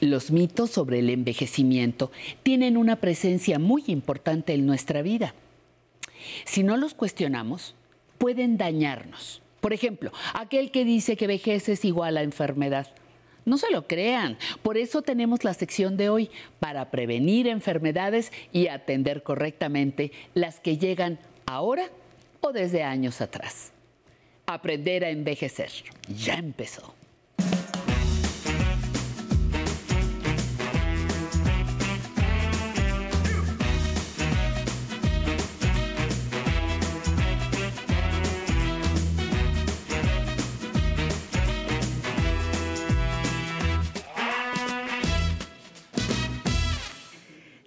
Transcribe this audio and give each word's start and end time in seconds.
Los 0.00 0.32
mitos 0.32 0.70
sobre 0.70 0.98
el 0.98 1.08
envejecimiento 1.08 2.10
tienen 2.42 2.76
una 2.76 2.96
presencia 2.96 3.60
muy 3.60 3.84
importante 3.86 4.52
en 4.52 4.66
nuestra 4.66 5.02
vida. 5.02 5.34
Si 6.44 6.64
no 6.64 6.76
los 6.76 6.94
cuestionamos, 6.94 7.76
pueden 8.18 8.56
dañarnos. 8.56 9.40
Por 9.60 9.72
ejemplo, 9.72 10.12
aquel 10.34 10.72
que 10.72 10.84
dice 10.84 11.16
que 11.16 11.28
vejez 11.28 11.68
es 11.68 11.84
igual 11.84 12.16
a 12.16 12.22
enfermedad. 12.22 12.88
No 13.44 13.56
se 13.56 13.70
lo 13.70 13.86
crean. 13.86 14.36
Por 14.62 14.76
eso 14.78 15.02
tenemos 15.02 15.44
la 15.44 15.54
sección 15.54 15.96
de 15.96 16.08
hoy 16.08 16.30
para 16.58 16.90
prevenir 16.90 17.46
enfermedades 17.46 18.32
y 18.52 18.66
atender 18.66 19.22
correctamente 19.22 20.10
las 20.34 20.58
que 20.58 20.76
llegan 20.76 21.20
ahora 21.46 21.88
o 22.40 22.52
desde 22.52 22.82
años 22.82 23.20
atrás. 23.20 23.72
Aprender 24.46 25.04
a 25.04 25.10
envejecer. 25.10 25.70
Ya 26.08 26.34
empezó. 26.34 26.94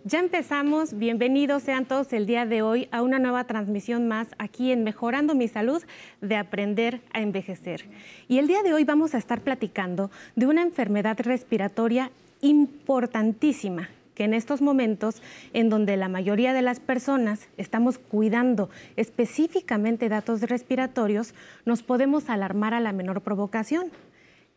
Ya 0.10 0.20
empezamos, 0.20 0.98
bienvenidos 0.98 1.64
sean 1.64 1.84
todos 1.84 2.14
el 2.14 2.28
día 2.28 2.46
de 2.46 2.62
hoy 2.62 2.88
a 2.92 3.02
una 3.02 3.20
nueva 3.20 3.44
transmisión 3.44 4.08
más 4.08 4.30
aquí 4.38 4.72
en 4.72 4.86
Mejorando 4.86 5.36
mi 5.36 5.50
Salud 5.50 5.84
de 6.22 6.38
Aprender 6.38 7.02
a 7.12 7.20
Envejecer. 7.20 7.84
Y 8.30 8.38
el 8.38 8.48
día 8.48 8.64
de 8.64 8.74
hoy 8.74 8.86
vamos 8.86 9.14
a 9.14 9.18
estar 9.18 9.42
platicando 9.42 10.10
de 10.38 10.48
una 10.48 10.62
enfermedad 10.62 11.20
respiratoria 11.20 12.10
importantísima 12.40 13.90
que 14.16 14.24
en 14.24 14.34
estos 14.34 14.62
momentos 14.62 15.22
en 15.52 15.68
donde 15.68 15.98
la 15.98 16.08
mayoría 16.08 16.54
de 16.54 16.62
las 16.62 16.80
personas 16.80 17.50
estamos 17.58 17.98
cuidando 17.98 18.70
específicamente 18.96 20.08
datos 20.08 20.40
respiratorios, 20.40 21.34
nos 21.66 21.84
podemos 21.84 22.30
alarmar 22.30 22.74
a 22.74 22.80
la 22.80 22.94
menor 22.94 23.20
provocación. 23.20 23.92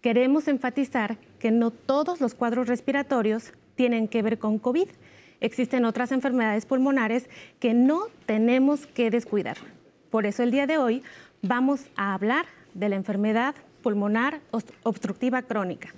Queremos 0.00 0.46
enfatizar 0.46 1.16
que 1.40 1.50
no 1.50 1.72
todos 1.72 2.20
los 2.20 2.34
cuadros 2.36 2.68
respiratorios 2.68 3.52
tienen 3.74 4.06
que 4.06 4.22
ver 4.22 4.38
con 4.38 4.60
COVID 4.60 4.88
existen 5.40 5.84
otras 5.84 6.12
enfermedades 6.12 6.66
pulmonares 6.66 7.28
que 7.58 7.74
no 7.74 8.04
tenemos 8.26 8.86
que 8.86 9.10
descuidar. 9.10 9.56
Por 10.10 10.26
eso 10.26 10.42
el 10.42 10.50
día 10.50 10.66
de 10.66 10.78
hoy 10.78 11.02
vamos 11.42 11.86
a 11.96 12.14
hablar 12.14 12.46
de 12.74 12.88
la 12.88 12.96
enfermedad 12.96 13.54
pulmonar 13.82 14.40
obstructiva 14.82 15.42
crónica. 15.42 15.94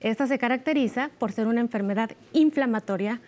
Esta 0.00 0.26
se 0.26 0.38
caracteriza 0.38 1.10
por 1.18 1.32
ser 1.32 1.46
una 1.46 1.60
enfermedad 1.60 2.10
inflamatoria, 2.32 3.20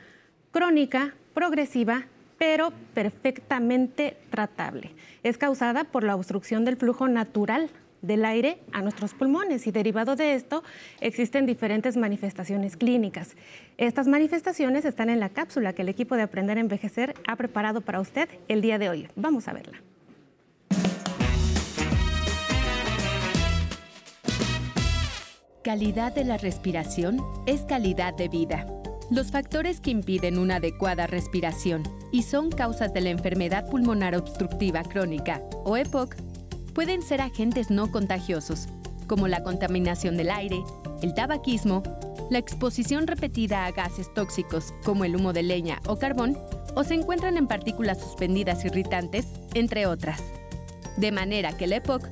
crónica, 0.50 1.14
progresiva, 1.32 2.06
pero 2.36 2.72
perfectamente 2.94 4.16
tratable. 4.30 4.90
Es 5.22 5.38
causada 5.38 5.84
por 5.84 6.02
la 6.02 6.16
obstrucción 6.16 6.64
del 6.64 6.76
flujo 6.76 7.08
natural 7.08 7.70
del 8.06 8.24
aire 8.24 8.58
a 8.72 8.82
nuestros 8.82 9.14
pulmones 9.14 9.66
y 9.66 9.70
derivado 9.70 10.16
de 10.16 10.34
esto 10.34 10.62
existen 11.00 11.46
diferentes 11.46 11.96
manifestaciones 11.96 12.76
clínicas. 12.76 13.36
Estas 13.78 14.06
manifestaciones 14.06 14.84
están 14.84 15.10
en 15.10 15.20
la 15.20 15.30
cápsula 15.30 15.72
que 15.72 15.82
el 15.82 15.88
equipo 15.88 16.16
de 16.16 16.22
Aprender 16.22 16.58
a 16.58 16.60
Envejecer 16.60 17.14
ha 17.26 17.36
preparado 17.36 17.80
para 17.80 18.00
usted 18.00 18.28
el 18.48 18.60
día 18.60 18.78
de 18.78 18.88
hoy. 18.88 19.08
Vamos 19.16 19.48
a 19.48 19.52
verla. 19.52 19.82
Calidad 25.62 26.14
de 26.14 26.24
la 26.24 26.36
respiración 26.36 27.16
es 27.46 27.62
calidad 27.62 28.12
de 28.12 28.28
vida. 28.28 28.66
Los 29.10 29.32
factores 29.32 29.80
que 29.80 29.90
impiden 29.90 30.38
una 30.38 30.56
adecuada 30.56 31.06
respiración 31.06 31.82
y 32.12 32.22
son 32.22 32.50
causas 32.50 32.92
de 32.92 33.00
la 33.00 33.10
enfermedad 33.10 33.68
pulmonar 33.70 34.14
obstructiva 34.14 34.82
crónica 34.82 35.42
o 35.64 35.76
EPOC 35.78 36.16
pueden 36.74 37.02
ser 37.02 37.20
agentes 37.20 37.70
no 37.70 37.90
contagiosos, 37.90 38.68
como 39.06 39.28
la 39.28 39.42
contaminación 39.42 40.16
del 40.16 40.30
aire, 40.30 40.62
el 41.02 41.14
tabaquismo, 41.14 41.82
la 42.30 42.38
exposición 42.38 43.06
repetida 43.06 43.66
a 43.66 43.70
gases 43.70 44.12
tóxicos 44.12 44.74
como 44.84 45.04
el 45.04 45.14
humo 45.16 45.32
de 45.32 45.42
leña 45.42 45.80
o 45.86 45.96
carbón, 45.96 46.36
o 46.74 46.82
se 46.82 46.94
encuentran 46.94 47.36
en 47.36 47.46
partículas 47.46 48.00
suspendidas 48.00 48.64
irritantes, 48.64 49.26
entre 49.54 49.86
otras. 49.86 50.22
De 50.96 51.12
manera 51.12 51.56
que 51.56 51.66
la 51.66 51.76
EPOC 51.76 52.08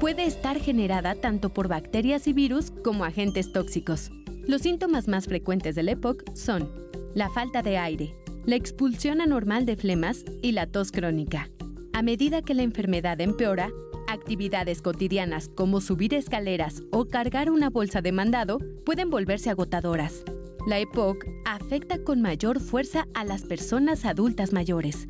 puede 0.00 0.24
estar 0.24 0.58
generada 0.58 1.14
tanto 1.14 1.50
por 1.50 1.68
bacterias 1.68 2.26
y 2.26 2.32
virus 2.32 2.70
como 2.70 3.04
agentes 3.04 3.52
tóxicos. 3.52 4.10
Los 4.46 4.62
síntomas 4.62 5.08
más 5.08 5.26
frecuentes 5.26 5.74
del 5.74 5.88
EPOC 5.88 6.34
son 6.34 6.70
la 7.14 7.30
falta 7.30 7.62
de 7.62 7.78
aire, 7.78 8.14
la 8.44 8.56
expulsión 8.56 9.20
anormal 9.20 9.66
de 9.66 9.76
flemas 9.76 10.24
y 10.42 10.52
la 10.52 10.66
tos 10.66 10.92
crónica. 10.92 11.50
A 11.92 12.02
medida 12.02 12.42
que 12.42 12.54
la 12.54 12.62
enfermedad 12.62 13.20
empeora, 13.20 13.70
Actividades 14.08 14.82
cotidianas 14.82 15.48
como 15.48 15.80
subir 15.80 16.14
escaleras 16.14 16.82
o 16.90 17.06
cargar 17.06 17.50
una 17.50 17.70
bolsa 17.70 18.02
de 18.02 18.12
mandado 18.12 18.58
pueden 18.84 19.10
volverse 19.10 19.50
agotadoras. 19.50 20.22
La 20.66 20.78
EPOC 20.78 21.24
afecta 21.44 22.02
con 22.02 22.22
mayor 22.22 22.60
fuerza 22.60 23.06
a 23.14 23.24
las 23.24 23.44
personas 23.44 24.04
adultas 24.04 24.52
mayores. 24.52 25.08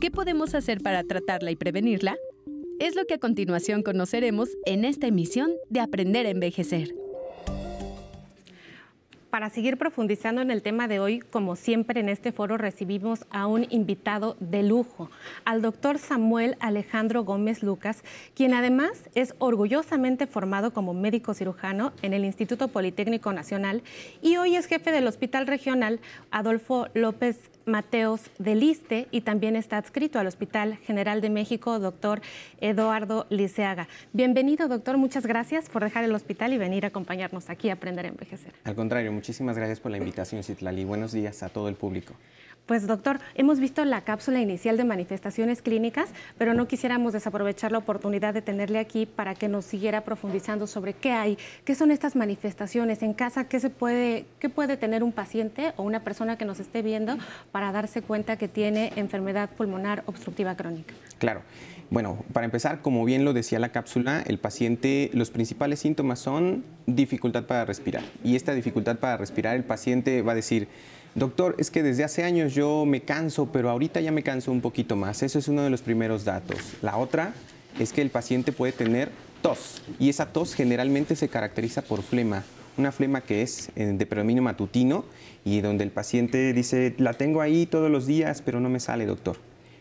¿Qué 0.00 0.10
podemos 0.10 0.54
hacer 0.54 0.80
para 0.80 1.04
tratarla 1.04 1.50
y 1.50 1.56
prevenirla? 1.56 2.16
Es 2.78 2.96
lo 2.96 3.04
que 3.04 3.14
a 3.14 3.18
continuación 3.18 3.82
conoceremos 3.82 4.50
en 4.66 4.84
esta 4.84 5.06
emisión 5.06 5.52
de 5.70 5.80
Aprender 5.80 6.26
a 6.26 6.30
Envejecer 6.30 7.05
para 9.36 9.50
seguir 9.50 9.76
profundizando 9.76 10.40
en 10.40 10.50
el 10.50 10.62
tema 10.62 10.88
de 10.88 10.98
hoy, 10.98 11.18
como 11.18 11.56
siempre 11.56 12.00
en 12.00 12.08
este 12.08 12.32
foro 12.32 12.56
recibimos 12.56 13.26
a 13.28 13.46
un 13.46 13.66
invitado 13.68 14.34
de 14.40 14.62
lujo, 14.62 15.10
al 15.44 15.60
doctor 15.60 15.98
Samuel 15.98 16.56
Alejandro 16.58 17.22
Gómez 17.22 17.62
Lucas, 17.62 18.02
quien 18.34 18.54
además 18.54 19.10
es 19.14 19.34
orgullosamente 19.36 20.26
formado 20.26 20.72
como 20.72 20.94
médico 20.94 21.34
cirujano 21.34 21.92
en 22.00 22.14
el 22.14 22.24
Instituto 22.24 22.68
Politécnico 22.68 23.30
Nacional 23.34 23.82
y 24.22 24.38
hoy 24.38 24.56
es 24.56 24.64
jefe 24.64 24.90
del 24.90 25.06
Hospital 25.06 25.46
Regional 25.46 26.00
Adolfo 26.30 26.86
López 26.94 27.50
Mateos 27.66 28.20
del 28.38 28.62
ISTE 28.62 29.08
y 29.10 29.22
también 29.22 29.56
está 29.56 29.76
adscrito 29.76 30.20
al 30.20 30.28
Hospital 30.28 30.76
General 30.76 31.20
de 31.20 31.30
México, 31.30 31.80
doctor 31.80 32.20
Eduardo 32.60 33.26
Liceaga. 33.28 33.88
Bienvenido, 34.12 34.68
doctor. 34.68 34.98
Muchas 34.98 35.26
gracias 35.26 35.68
por 35.68 35.82
dejar 35.82 36.04
el 36.04 36.14
hospital 36.14 36.52
y 36.52 36.58
venir 36.58 36.84
a 36.84 36.88
acompañarnos 36.88 37.50
aquí 37.50 37.68
a 37.68 37.72
Aprender 37.72 38.06
a 38.06 38.10
Envejecer. 38.10 38.52
Al 38.62 38.76
contrario, 38.76 39.10
muchísimas 39.10 39.56
gracias 39.56 39.80
por 39.80 39.90
la 39.90 39.98
invitación, 39.98 40.44
Citlali. 40.44 40.84
Buenos 40.84 41.10
días 41.10 41.42
a 41.42 41.48
todo 41.48 41.68
el 41.68 41.74
público. 41.74 42.14
Pues 42.66 42.88
doctor, 42.88 43.20
hemos 43.36 43.60
visto 43.60 43.84
la 43.84 44.00
cápsula 44.00 44.40
inicial 44.40 44.76
de 44.76 44.82
manifestaciones 44.82 45.62
clínicas, 45.62 46.10
pero 46.36 46.52
no 46.52 46.66
quisiéramos 46.66 47.12
desaprovechar 47.12 47.70
la 47.70 47.78
oportunidad 47.78 48.34
de 48.34 48.42
tenerle 48.42 48.80
aquí 48.80 49.06
para 49.06 49.36
que 49.36 49.46
nos 49.46 49.64
siguiera 49.64 50.00
profundizando 50.00 50.66
sobre 50.66 50.92
qué 50.92 51.12
hay, 51.12 51.38
qué 51.64 51.76
son 51.76 51.92
estas 51.92 52.16
manifestaciones 52.16 53.04
en 53.04 53.14
casa, 53.14 53.44
qué 53.44 53.60
se 53.60 53.70
puede, 53.70 54.26
qué 54.40 54.48
puede 54.48 54.76
tener 54.76 55.04
un 55.04 55.12
paciente 55.12 55.74
o 55.76 55.84
una 55.84 56.02
persona 56.02 56.36
que 56.36 56.44
nos 56.44 56.58
esté 56.58 56.82
viendo 56.82 57.16
para 57.56 57.72
darse 57.72 58.02
cuenta 58.02 58.36
que 58.36 58.48
tiene 58.48 58.92
enfermedad 58.96 59.48
pulmonar 59.48 60.02
obstructiva 60.04 60.54
crónica. 60.56 60.92
Claro. 61.16 61.40
Bueno, 61.88 62.22
para 62.34 62.44
empezar, 62.44 62.82
como 62.82 63.02
bien 63.06 63.24
lo 63.24 63.32
decía 63.32 63.58
la 63.58 63.72
cápsula, 63.72 64.22
el 64.26 64.38
paciente, 64.38 65.08
los 65.14 65.30
principales 65.30 65.80
síntomas 65.80 66.18
son 66.18 66.66
dificultad 66.84 67.44
para 67.44 67.64
respirar. 67.64 68.02
Y 68.22 68.36
esta 68.36 68.52
dificultad 68.52 68.98
para 68.98 69.16
respirar, 69.16 69.56
el 69.56 69.64
paciente 69.64 70.20
va 70.20 70.32
a 70.32 70.34
decir, 70.34 70.68
Doctor, 71.14 71.54
es 71.56 71.70
que 71.70 71.82
desde 71.82 72.04
hace 72.04 72.24
años 72.24 72.54
yo 72.54 72.84
me 72.84 73.00
canso, 73.00 73.50
pero 73.50 73.70
ahorita 73.70 74.02
ya 74.02 74.12
me 74.12 74.22
canso 74.22 74.52
un 74.52 74.60
poquito 74.60 74.94
más. 74.94 75.22
Eso 75.22 75.38
es 75.38 75.48
uno 75.48 75.62
de 75.62 75.70
los 75.70 75.80
primeros 75.80 76.26
datos. 76.26 76.58
La 76.82 76.98
otra 76.98 77.32
es 77.78 77.90
que 77.94 78.02
el 78.02 78.10
paciente 78.10 78.52
puede 78.52 78.72
tener 78.72 79.10
tos 79.40 79.80
y 79.98 80.10
esa 80.10 80.30
tos 80.30 80.52
generalmente 80.52 81.16
se 81.16 81.28
caracteriza 81.28 81.80
por 81.80 82.02
flema. 82.02 82.44
Una 82.78 82.92
flema 82.92 83.22
que 83.22 83.42
es 83.42 83.70
eh, 83.74 83.86
de 83.86 84.06
predominio 84.06 84.42
matutino 84.42 85.04
y 85.44 85.60
donde 85.60 85.84
el 85.84 85.90
paciente 85.90 86.52
dice, 86.52 86.94
la 86.98 87.14
tengo 87.14 87.40
ahí 87.40 87.66
todos 87.66 87.90
los 87.90 88.06
días, 88.06 88.42
pero 88.42 88.60
no 88.60 88.68
me 88.68 88.80
sale, 88.80 89.06
doctor. 89.06 89.36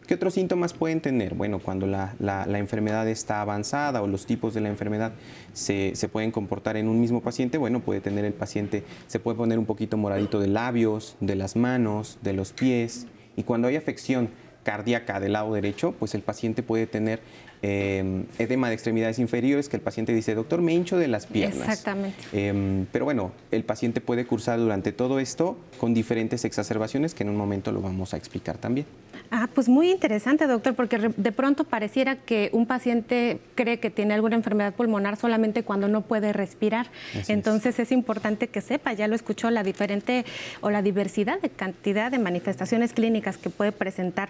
¿Qué 0.08 0.14
otros 0.14 0.36
síntomas 0.36 0.74
pueden 0.74 1.02
tener? 1.02 1.34
Bueno, 1.34 1.58
cuando 1.58 1.88
la, 1.88 2.14
enfermedad 2.60 3.08
está 3.08 3.42
avanzada 3.42 4.04
o 4.04 4.08
los 4.08 4.28
tipos 4.28 4.54
de 4.54 4.62
la 4.62 4.70
enfermedad 4.70 5.14
se, 5.54 5.94
pueden 6.12 6.32
comportar 6.32 6.78
en 6.78 6.88
un 6.88 7.02
mismo 7.02 7.22
paciente, 7.22 7.58
bueno, 7.58 7.80
puede 7.80 8.02
tener 8.02 8.24
el 8.24 8.34
paciente, 8.34 8.84
se 9.08 9.20
puede 9.20 9.36
poner 9.36 9.58
un 9.58 9.66
poquito 9.66 9.98
moradito 9.98 10.40
de 10.40 10.48
labios, 10.48 11.18
de 11.22 11.36
las 11.36 11.56
manos, 11.56 12.20
de 12.22 12.34
los 12.34 12.54
pies, 12.54 13.08
y 13.36 13.44
cuando 13.44 13.68
hay 13.68 13.78
afección 13.78 14.30
cardíaca 14.64 15.20
del 15.20 15.34
lado 15.34 15.54
derecho, 15.54 15.94
pues 15.98 16.14
el 16.14 16.22
paciente 16.22 16.62
puede 16.62 16.86
tener 16.86 17.22
em, 17.62 18.26
edema 18.38 18.68
de 18.70 18.76
extremidades 18.76 19.20
inferiores, 19.20 19.70
que 19.70 19.78
el 19.78 19.82
paciente 19.82 20.14
dice, 20.14 20.36
doctor, 20.36 20.62
me 20.62 20.74
hincho 20.74 20.98
de 20.98 21.08
las 21.08 21.26
piernas. 21.26 21.68
Exactamente. 21.68 22.18
Em, 22.32 22.86
pero 22.92 23.06
bueno, 23.06 23.32
el 23.52 23.64
paciente 23.64 24.02
puede 24.02 24.26
cursar 24.26 24.60
durante 24.60 24.92
todo 24.92 25.20
esto 25.20 25.58
con 25.80 25.94
diferentes 25.94 26.46
exacerbaciones 26.46 27.14
que 27.14 27.24
en 27.24 27.30
un 27.30 27.38
momento 27.38 27.72
lo 27.72 27.82
vamos 27.82 28.14
a 28.14 28.18
explicar 28.18 28.58
también. 28.58 28.86
Ah, 29.32 29.48
pues 29.54 29.68
muy 29.68 29.90
interesante, 29.90 30.48
doctor, 30.48 30.76
porque 30.76 30.98
de 30.98 31.32
pronto 31.32 31.64
pareciera 31.64 32.16
que 32.16 32.50
un 32.54 32.66
paciente 32.66 33.40
cree 33.56 33.80
que 33.80 33.90
tiene 33.90 34.14
alguna 34.14 34.36
enfermedad 34.36 34.74
pulmonar 34.74 35.18
solamente 35.18 35.64
cuando 35.64 35.88
no 35.88 36.02
puede 36.02 36.34
respirar. 36.34 36.88
Entonces 37.28 37.80
es. 37.80 37.92
importante 37.92 38.48
que 38.48 38.62
sepa, 38.62 38.94
ya 38.94 39.08
lo 39.08 39.16
escuchó, 39.16 39.50
la 39.50 39.64
diferente 39.64 40.26
o 40.62 40.70
la 40.70 40.82
diversidad 40.82 41.42
de 41.42 41.50
cantidad 41.50 42.12
de 42.12 42.20
manifestaciones 42.20 42.94
clínicas 42.94 43.38
que 43.38 43.50
puede 43.50 43.72
presentar. 43.72 44.30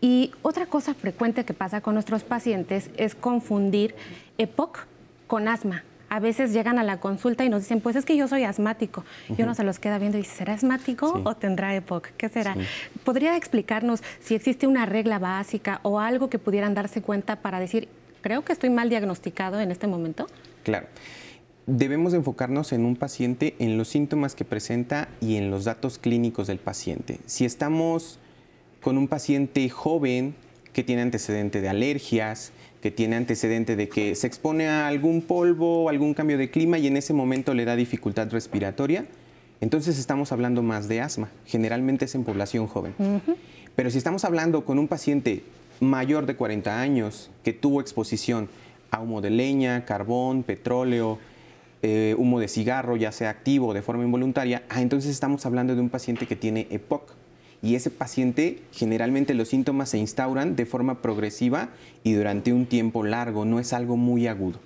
Y 0.00 0.32
otra 0.42 0.66
cosa 0.66 0.94
frecuente 0.94 1.44
que 1.44 1.54
pasa 1.54 1.80
con 1.80 1.94
nuestros 1.94 2.24
pacientes 2.24 2.90
es 2.96 3.14
confundir 3.14 3.94
EPOC 4.38 4.86
con 5.26 5.48
asma 5.48 5.84
a 6.12 6.20
veces 6.20 6.52
llegan 6.52 6.78
a 6.78 6.84
la 6.84 7.00
consulta 7.00 7.42
y 7.42 7.48
nos 7.48 7.62
dicen, 7.62 7.80
pues 7.80 7.96
es 7.96 8.04
que 8.04 8.18
yo 8.18 8.28
soy 8.28 8.44
asmático. 8.44 9.02
Y 9.34 9.40
uno 9.40 9.54
se 9.54 9.64
los 9.64 9.78
queda 9.78 9.96
viendo 9.96 10.18
y 10.18 10.20
dice, 10.20 10.36
¿será 10.36 10.52
asmático 10.52 11.22
o 11.24 11.36
tendrá 11.36 11.74
EPOC? 11.74 12.08
¿Qué 12.18 12.28
será? 12.28 12.54
¿Podría 13.02 13.34
explicarnos 13.34 14.02
si 14.20 14.34
existe 14.34 14.66
una 14.66 14.84
regla 14.84 15.18
básica 15.18 15.80
o 15.84 16.00
algo 16.00 16.28
que 16.28 16.38
pudieran 16.38 16.74
darse 16.74 17.00
cuenta 17.00 17.36
para 17.36 17.60
decir, 17.60 17.88
creo 18.20 18.44
que 18.44 18.52
estoy 18.52 18.68
mal 18.68 18.90
diagnosticado 18.90 19.58
en 19.58 19.70
este 19.70 19.86
momento? 19.86 20.26
Claro. 20.64 20.86
Debemos 21.64 22.12
enfocarnos 22.12 22.74
en 22.74 22.84
un 22.84 22.96
paciente, 22.96 23.54
en 23.58 23.78
los 23.78 23.88
síntomas 23.88 24.34
que 24.34 24.44
presenta 24.44 25.08
y 25.22 25.36
en 25.36 25.50
los 25.50 25.64
datos 25.64 25.98
clínicos 25.98 26.46
del 26.46 26.58
paciente. 26.58 27.20
Si 27.24 27.46
estamos 27.46 28.18
con 28.82 28.98
un 28.98 29.08
paciente 29.08 29.66
joven 29.70 30.34
que 30.74 30.84
tiene 30.84 31.00
antecedente 31.00 31.62
de 31.62 31.70
alergias, 31.70 32.52
que 32.82 32.90
tiene 32.90 33.14
antecedente 33.14 33.76
de 33.76 33.88
que 33.88 34.16
se 34.16 34.26
expone 34.26 34.68
a 34.68 34.88
algún 34.88 35.22
polvo 35.22 35.88
algún 35.88 36.14
cambio 36.14 36.36
de 36.36 36.50
clima 36.50 36.78
y 36.78 36.88
en 36.88 36.96
ese 36.96 37.14
momento 37.14 37.54
le 37.54 37.64
da 37.64 37.76
dificultad 37.76 38.28
respiratoria, 38.30 39.06
entonces 39.60 39.98
estamos 39.98 40.32
hablando 40.32 40.62
más 40.62 40.88
de 40.88 41.00
asma. 41.00 41.30
Generalmente 41.46 42.06
es 42.06 42.14
en 42.16 42.24
población 42.24 42.66
joven. 42.66 42.94
Pero 43.76 43.90
si 43.90 43.98
estamos 43.98 44.24
hablando 44.24 44.64
con 44.64 44.80
un 44.80 44.88
paciente 44.88 45.44
mayor 45.78 46.26
de 46.26 46.34
40 46.34 46.80
años 46.80 47.30
que 47.44 47.52
tuvo 47.52 47.80
exposición 47.80 48.48
a 48.90 49.00
humo 49.00 49.20
de 49.20 49.30
leña, 49.30 49.84
carbón, 49.84 50.42
petróleo, 50.42 51.18
eh, 51.82 52.16
humo 52.18 52.40
de 52.40 52.48
cigarro, 52.48 52.96
ya 52.96 53.12
sea 53.12 53.30
activo 53.30 53.68
o 53.68 53.74
de 53.74 53.82
forma 53.82 54.04
involuntaria, 54.04 54.64
ah, 54.68 54.82
entonces 54.82 55.12
estamos 55.12 55.46
hablando 55.46 55.76
de 55.76 55.80
un 55.80 55.88
paciente 55.88 56.26
que 56.26 56.34
tiene 56.36 56.66
EPOC 56.70 57.14
y 57.62 57.76
ese 57.76 57.90
paciente 57.90 58.58
generalmente 58.72 59.34
los 59.34 59.48
síntomas 59.48 59.90
se 59.90 59.98
instauran 59.98 60.56
de 60.56 60.66
forma 60.66 61.00
progresiva 61.00 61.70
y 62.02 62.12
durante 62.12 62.52
un 62.52 62.66
tiempo 62.66 63.04
largo, 63.04 63.44
no 63.44 63.60
es 63.60 63.72
algo 63.72 63.96
muy 63.96 64.26
agudo. 64.26 64.58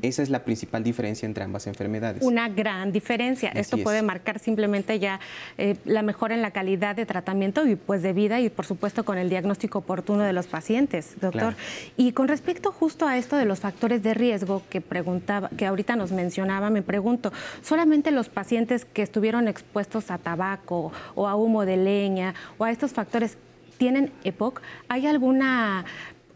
Esa 0.00 0.22
es 0.22 0.30
la 0.30 0.44
principal 0.44 0.82
diferencia 0.82 1.26
entre 1.26 1.44
ambas 1.44 1.66
enfermedades. 1.66 2.22
Una 2.22 2.48
gran 2.48 2.92
diferencia. 2.92 3.50
Esto 3.50 3.76
puede 3.78 4.02
marcar 4.02 4.38
simplemente 4.38 4.98
ya 4.98 5.20
eh, 5.58 5.76
la 5.84 6.02
mejora 6.02 6.34
en 6.34 6.42
la 6.42 6.50
calidad 6.50 6.96
de 6.96 7.04
tratamiento 7.04 7.66
y 7.66 7.76
pues 7.76 8.02
de 8.02 8.12
vida 8.12 8.40
y 8.40 8.48
por 8.48 8.64
supuesto 8.64 9.04
con 9.04 9.18
el 9.18 9.28
diagnóstico 9.28 9.80
oportuno 9.80 10.22
de 10.22 10.32
los 10.32 10.46
pacientes, 10.46 11.14
doctor. 11.20 11.54
Y 11.96 12.12
con 12.12 12.28
respecto 12.28 12.72
justo 12.72 13.06
a 13.06 13.18
esto 13.18 13.36
de 13.36 13.44
los 13.44 13.60
factores 13.60 14.02
de 14.02 14.14
riesgo 14.14 14.62
que 14.70 14.80
preguntaba, 14.80 15.50
que 15.50 15.66
ahorita 15.66 15.94
nos 15.94 16.10
mencionaba, 16.10 16.70
me 16.70 16.82
pregunto, 16.82 17.32
solamente 17.62 18.10
los 18.10 18.28
pacientes 18.28 18.84
que 18.84 19.02
estuvieron 19.02 19.46
expuestos 19.46 20.10
a 20.10 20.18
tabaco 20.18 20.92
o 21.14 21.28
a 21.28 21.36
humo 21.36 21.64
de 21.64 21.76
leña 21.76 22.34
o 22.58 22.64
a 22.64 22.70
estos 22.70 22.92
factores 22.92 23.36
tienen 23.82 24.12
EPOC, 24.22 24.62
¿hay 24.88 25.06
alguna 25.08 25.84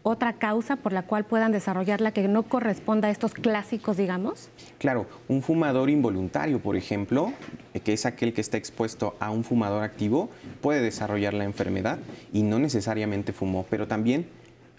otra 0.07 0.33
causa 0.33 0.77
por 0.77 0.93
la 0.93 1.03
cual 1.03 1.25
puedan 1.25 1.51
desarrollarla 1.51 2.11
que 2.11 2.27
no 2.27 2.43
corresponda 2.43 3.09
a 3.09 3.11
estos 3.11 3.33
clásicos, 3.33 3.97
digamos? 3.97 4.49
Claro, 4.77 5.05
un 5.27 5.41
fumador 5.41 5.89
involuntario, 5.89 6.59
por 6.59 6.77
ejemplo, 6.77 7.33
eh, 7.73 7.81
que 7.81 7.93
es 7.93 8.05
aquel 8.05 8.33
que 8.33 8.41
está 8.41 8.57
expuesto 8.57 9.15
a 9.19 9.31
un 9.31 9.43
fumador 9.43 9.83
activo, 9.83 10.29
puede 10.61 10.81
desarrollar 10.81 11.33
la 11.33 11.43
enfermedad 11.43 11.99
y 12.31 12.43
no 12.43 12.57
necesariamente 12.57 13.33
fumó, 13.33 13.65
pero 13.69 13.87
también 13.87 14.27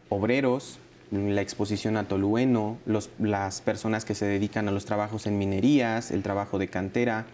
obreros, 0.09 0.79
la 1.11 1.41
exposición 1.41 1.97
a 1.97 2.05
tolueno, 2.05 2.79
las 3.19 3.61
personas 3.61 4.05
que 4.05 4.15
se 4.15 4.27
dedican 4.27 4.69
a 4.69 4.73
los 4.73 4.85
trabajos 4.85 5.27
en 5.27 5.39
minerías, 5.39 6.11
el 6.11 6.23
trabajo 6.23 6.59
de 6.59 6.69
cantera, 6.69 7.27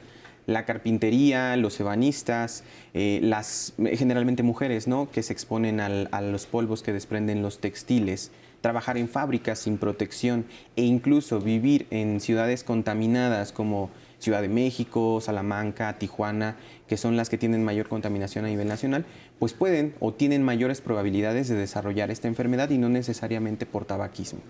la 0.46 0.64
carpintería, 0.64 1.56
los 1.56 1.78
ebanistas, 1.80 2.64
eh, 2.92 3.20
las 3.22 3.74
generalmente 3.94 4.42
mujeres, 4.42 4.86
¿no? 4.88 5.10
Que 5.10 5.22
se 5.22 5.32
exponen 5.32 5.80
a 5.80 6.20
los 6.20 6.46
polvos 6.46 6.82
que 6.82 6.92
desprenden 6.92 7.42
los 7.42 7.60
textiles, 7.60 8.30
trabajar 8.60 8.96
en 8.96 9.08
fábricas 9.08 9.58
sin 9.58 9.78
protección 9.78 10.46
e 10.76 10.82
incluso 10.82 11.40
vivir 11.40 11.86
en 11.90 12.20
ciudades 12.20 12.64
contaminadas 12.64 13.52
como 13.52 13.90
Ciudad 14.18 14.40
de 14.40 14.48
México, 14.48 15.20
Salamanca, 15.20 15.98
Tijuana, 15.98 16.56
que 16.88 16.96
son 16.96 17.14
las 17.14 17.28
que 17.28 17.36
tienen 17.36 17.62
mayor 17.62 17.88
contaminación 17.88 18.46
a 18.46 18.48
nivel 18.48 18.66
nacional, 18.66 19.04
pues 19.38 19.52
pueden 19.52 19.94
o 20.00 20.14
tienen 20.14 20.42
mayores 20.42 20.80
probabilidades 20.80 21.48
de 21.48 21.56
desarrollar 21.56 22.10
esta 22.10 22.26
enfermedad 22.26 22.70
y 22.70 22.78
no 22.78 22.88
necesariamente 22.88 23.66
por 23.66 23.84
tabaquismo. 23.84 24.40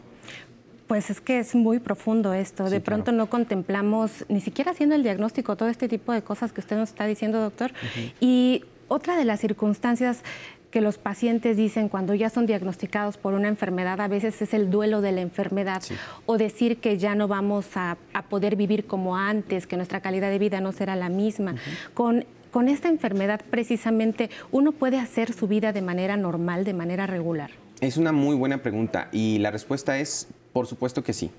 Pues 0.94 1.10
es 1.10 1.20
que 1.20 1.40
es 1.40 1.56
muy 1.56 1.80
profundo 1.80 2.34
esto. 2.34 2.70
de 2.70 2.78
pronto 2.78 3.10
no 3.10 3.28
contemplamos, 3.28 4.24
ni 4.28 4.40
siquiera 4.40 4.70
haciendo 4.70 4.94
el 4.94 5.02
diagnóstico, 5.02 5.56
todo 5.56 5.68
este 5.68 5.88
tipo 5.88 6.12
de 6.12 6.22
cosas 6.22 6.52
que 6.52 6.60
usted 6.60 6.76
nos 6.76 6.90
está 6.90 7.04
diciendo, 7.04 7.40
doctor. 7.40 7.72
Y 8.20 8.62
otra 8.86 9.16
de 9.16 9.24
las 9.24 9.40
circunstancias 9.40 10.22
que 10.70 10.80
los 10.80 10.98
pacientes 10.98 11.56
dicen 11.56 11.88
cuando 11.88 12.14
ya 12.14 12.30
son 12.30 12.46
diagnosticados 12.46 13.16
por 13.16 13.34
una 13.34 13.48
enfermedad, 13.48 14.00
a 14.00 14.06
veces 14.06 14.40
es 14.40 14.54
el 14.54 14.70
duelo 14.70 15.00
de 15.00 15.10
la 15.10 15.20
enfermedad 15.20 15.82
o 16.26 16.38
decir 16.38 16.76
que 16.76 16.96
ya 16.96 17.16
no 17.16 17.26
vamos 17.26 17.66
a, 17.74 17.96
poder 18.30 18.54
vivir 18.54 18.86
como 18.86 19.16
antes, 19.16 19.66
que 19.66 19.76
nuestra 19.76 20.00
calidad 20.00 20.30
de 20.30 20.38
vida 20.38 20.60
no 20.60 20.70
será 20.70 20.94
la 20.94 21.08
misma. 21.08 21.56
Con 21.94 22.24
con 22.52 22.68
esta 22.68 22.88
enfermedad 22.88 23.40
precisamente 23.50 24.30
uno 24.52 24.70
puede 24.70 25.00
hacer 25.00 25.32
su 25.32 25.48
vida 25.48 25.72
de 25.72 25.82
manera 25.82 26.16
normal, 26.16 26.62
de 26.62 26.72
manera 26.72 27.04
regular? 27.08 27.50
Es 27.80 27.96
una 27.96 28.12
muy 28.12 28.36
buena 28.36 28.58
pregunta 28.62 29.08
y 29.10 29.38
la 29.38 29.50
respuesta 29.50 29.98
es 29.98 30.28
por 30.54 30.66
supuesto 30.66 31.04
que 31.04 31.12
sí. 31.12 31.30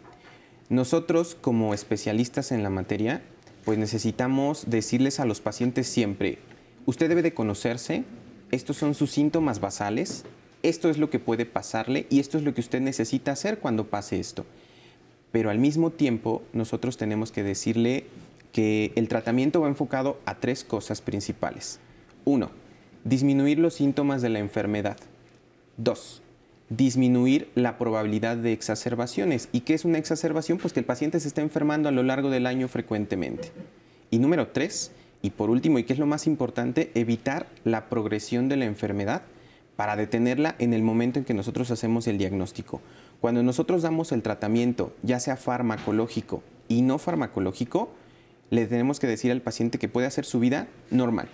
Nosotros 0.69 1.35
como 1.39 1.73
especialistas 1.73 2.51
en 2.51 2.61
la 2.61 2.69
materia, 2.69 3.23
pues 3.63 3.79
necesitamos 3.79 4.65
decirles 4.67 5.19
a 5.19 5.25
los 5.25 5.41
pacientes 5.41 5.87
siempre, 5.87 6.37
usted 6.85 7.09
debe 7.09 7.23
de 7.23 7.33
conocerse, 7.33 8.03
estos 8.51 8.77
son 8.77 8.93
sus 8.93 9.09
síntomas 9.09 9.59
basales, 9.59 10.25
esto 10.61 10.89
es 10.89 10.97
lo 10.97 11.09
que 11.09 11.19
puede 11.19 11.45
pasarle 11.45 12.05
y 12.09 12.19
esto 12.19 12.37
es 12.37 12.43
lo 12.43 12.53
que 12.53 12.61
usted 12.61 12.81
necesita 12.81 13.31
hacer 13.31 13.59
cuando 13.59 13.87
pase 13.87 14.19
esto. 14.19 14.45
Pero 15.31 15.49
al 15.49 15.59
mismo 15.59 15.91
tiempo, 15.91 16.43
nosotros 16.53 16.97
tenemos 16.97 17.31
que 17.31 17.43
decirle 17.43 18.05
que 18.51 18.91
el 18.95 19.07
tratamiento 19.07 19.61
va 19.61 19.67
enfocado 19.67 20.19
a 20.25 20.39
tres 20.39 20.63
cosas 20.63 21.01
principales. 21.01 21.79
Uno, 22.25 22.51
disminuir 23.03 23.59
los 23.59 23.75
síntomas 23.75 24.21
de 24.21 24.29
la 24.29 24.39
enfermedad. 24.39 24.97
Dos, 25.77 26.21
disminuir 26.69 27.49
la 27.55 27.77
probabilidad 27.77 28.37
de 28.37 28.51
exacerbaciones. 28.51 29.49
¿Y 29.51 29.61
qué 29.61 29.73
es 29.73 29.85
una 29.85 29.97
exacerbación? 29.97 30.57
Pues 30.57 30.73
que 30.73 30.79
el 30.79 30.85
paciente 30.85 31.19
se 31.19 31.27
está 31.27 31.41
enfermando 31.41 31.89
a 31.89 31.91
lo 31.91 32.03
largo 32.03 32.29
del 32.29 32.47
año 32.47 32.67
frecuentemente. 32.67 33.51
Y 34.09 34.19
número 34.19 34.47
tres, 34.47 34.91
y 35.21 35.31
por 35.31 35.49
último, 35.49 35.79
y 35.79 35.83
que 35.83 35.93
es 35.93 35.99
lo 35.99 36.05
más 36.05 36.27
importante, 36.27 36.91
evitar 36.95 37.47
la 37.63 37.89
progresión 37.89 38.49
de 38.49 38.57
la 38.57 38.65
enfermedad 38.65 39.23
para 39.75 39.95
detenerla 39.95 40.55
en 40.57 40.73
el 40.73 40.81
momento 40.81 41.19
en 41.19 41.25
que 41.25 41.33
nosotros 41.33 41.69
hacemos 41.69 42.07
el 42.07 42.17
diagnóstico. 42.17 42.81
Cuando 43.21 43.43
nosotros 43.43 43.81
damos 43.81 44.11
el 44.11 44.21
tratamiento, 44.21 44.93
ya 45.03 45.19
sea 45.19 45.35
farmacológico 45.35 46.43
y 46.67 46.81
no 46.81 46.97
farmacológico, 46.97 47.89
le 48.51 48.67
tenemos 48.67 48.99
que 48.99 49.07
decir 49.07 49.31
al 49.31 49.41
paciente 49.41 49.79
que 49.79 49.89
puede 49.89 50.07
hacer 50.07 50.25
su 50.25 50.39
vida 50.39 50.67
normal, 50.91 51.27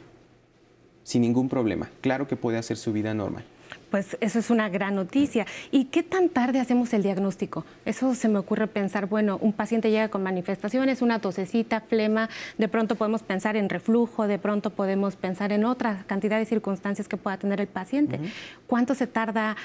sin 1.04 1.22
ningún 1.22 1.50
problema. 1.50 1.92
Claro 2.02 2.28
que 2.28 2.36
puede 2.36 2.58
hacer 2.58 2.78
su 2.78 2.94
vida 2.94 3.14
normal 3.14 3.46
pues 3.90 4.18
eso 4.22 4.40
es 4.40 4.50
una 4.50 4.70
gran 4.70 4.96
noticia. 4.96 5.46
¿Y 5.72 5.86
qué 5.86 6.04
tan 6.04 6.30
tarde 6.30 6.60
hacemos 6.60 6.94
el 6.94 7.04
diagnóstico? 7.04 7.66
Eso 7.86 8.16
se 8.16 8.30
me 8.30 8.40
ocurre 8.40 8.68
pensar, 8.68 9.08
bueno, 9.08 9.38
un 9.42 9.54
paciente 9.54 9.92
llega 9.92 10.10
con 10.10 10.24
manifestaciones, 10.24 11.02
una 11.02 11.20
tosecita, 11.20 11.82
flema, 11.82 12.30
de 12.58 12.68
pronto 12.68 12.96
podemos 12.96 13.24
pensar 13.24 13.56
en 13.56 13.70
reflujo, 13.70 14.28
de 14.28 14.40
pronto 14.40 14.70
podemos 14.70 15.16
pensar 15.16 15.52
en 15.52 15.66
otra 15.66 16.04
cantidad 16.08 16.38
de 16.38 16.46
circunstancias 16.46 17.08
que 17.08 17.18
pueda 17.18 17.38
tener 17.38 17.60
el 17.60 17.68
paciente. 17.68 18.20
¿Cuánto 18.68 18.96
se 18.96 19.08
tarda 19.08 19.58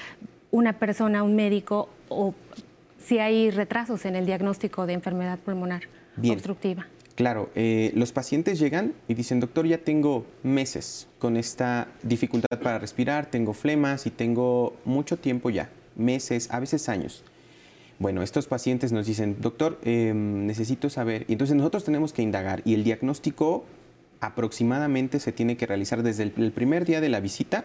una 0.50 0.74
persona, 0.74 1.22
un 1.22 1.36
médico, 1.36 1.88
o 2.08 2.34
si 2.98 3.18
hay 3.18 3.50
retrasos 3.50 4.04
en 4.04 4.16
el 4.16 4.26
diagnóstico 4.26 4.86
de 4.86 4.94
enfermedad 4.94 5.38
pulmonar 5.38 5.82
obstructiva? 6.18 6.86
Claro, 7.16 7.48
eh, 7.54 7.92
los 7.94 8.12
pacientes 8.12 8.58
llegan 8.58 8.92
y 9.08 9.14
dicen, 9.14 9.40
doctor, 9.40 9.66
ya 9.66 9.78
tengo 9.78 10.26
meses 10.42 11.08
con 11.18 11.38
esta 11.38 11.88
dificultad 12.02 12.60
para 12.60 12.78
respirar, 12.78 13.30
tengo 13.30 13.54
flemas 13.54 14.04
y 14.04 14.10
tengo 14.10 14.76
mucho 14.84 15.16
tiempo 15.16 15.48
ya, 15.48 15.70
meses, 15.96 16.50
a 16.50 16.60
veces 16.60 16.90
años. 16.90 17.24
Bueno, 17.98 18.22
estos 18.22 18.46
pacientes 18.46 18.92
nos 18.92 19.06
dicen, 19.06 19.38
doctor, 19.40 19.80
em, 19.82 20.44
necesito 20.46 20.90
saber, 20.90 21.24
y 21.26 21.32
entonces 21.32 21.56
nosotros 21.56 21.84
tenemos 21.84 22.12
que 22.12 22.20
indagar 22.20 22.60
y 22.66 22.74
el 22.74 22.84
diagnóstico 22.84 23.64
aproximadamente 24.20 25.18
se 25.18 25.32
tiene 25.32 25.56
que 25.56 25.64
realizar 25.64 26.02
desde 26.02 26.22
el 26.22 26.52
primer 26.52 26.84
día 26.84 27.00
de 27.00 27.08
la 27.08 27.20
visita 27.20 27.64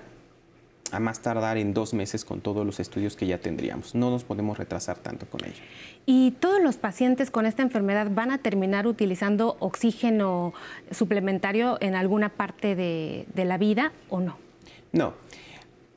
a 0.91 0.99
más 0.99 1.21
tardar 1.21 1.57
en 1.57 1.73
dos 1.73 1.93
meses 1.93 2.25
con 2.25 2.41
todos 2.41 2.65
los 2.65 2.79
estudios 2.79 3.15
que 3.15 3.27
ya 3.27 3.37
tendríamos. 3.37 3.95
No 3.95 4.09
nos 4.09 4.23
podemos 4.23 4.57
retrasar 4.57 4.97
tanto 4.97 5.25
con 5.25 5.43
ello. 5.45 5.61
¿Y 6.05 6.31
todos 6.31 6.61
los 6.61 6.77
pacientes 6.77 7.31
con 7.31 7.45
esta 7.45 7.61
enfermedad 7.63 8.09
van 8.11 8.31
a 8.31 8.39
terminar 8.39 8.87
utilizando 8.87 9.55
oxígeno 9.59 10.53
suplementario 10.91 11.77
en 11.81 11.95
alguna 11.95 12.29
parte 12.29 12.75
de, 12.75 13.25
de 13.33 13.45
la 13.45 13.57
vida 13.57 13.93
o 14.09 14.19
no? 14.19 14.37
No. 14.91 15.13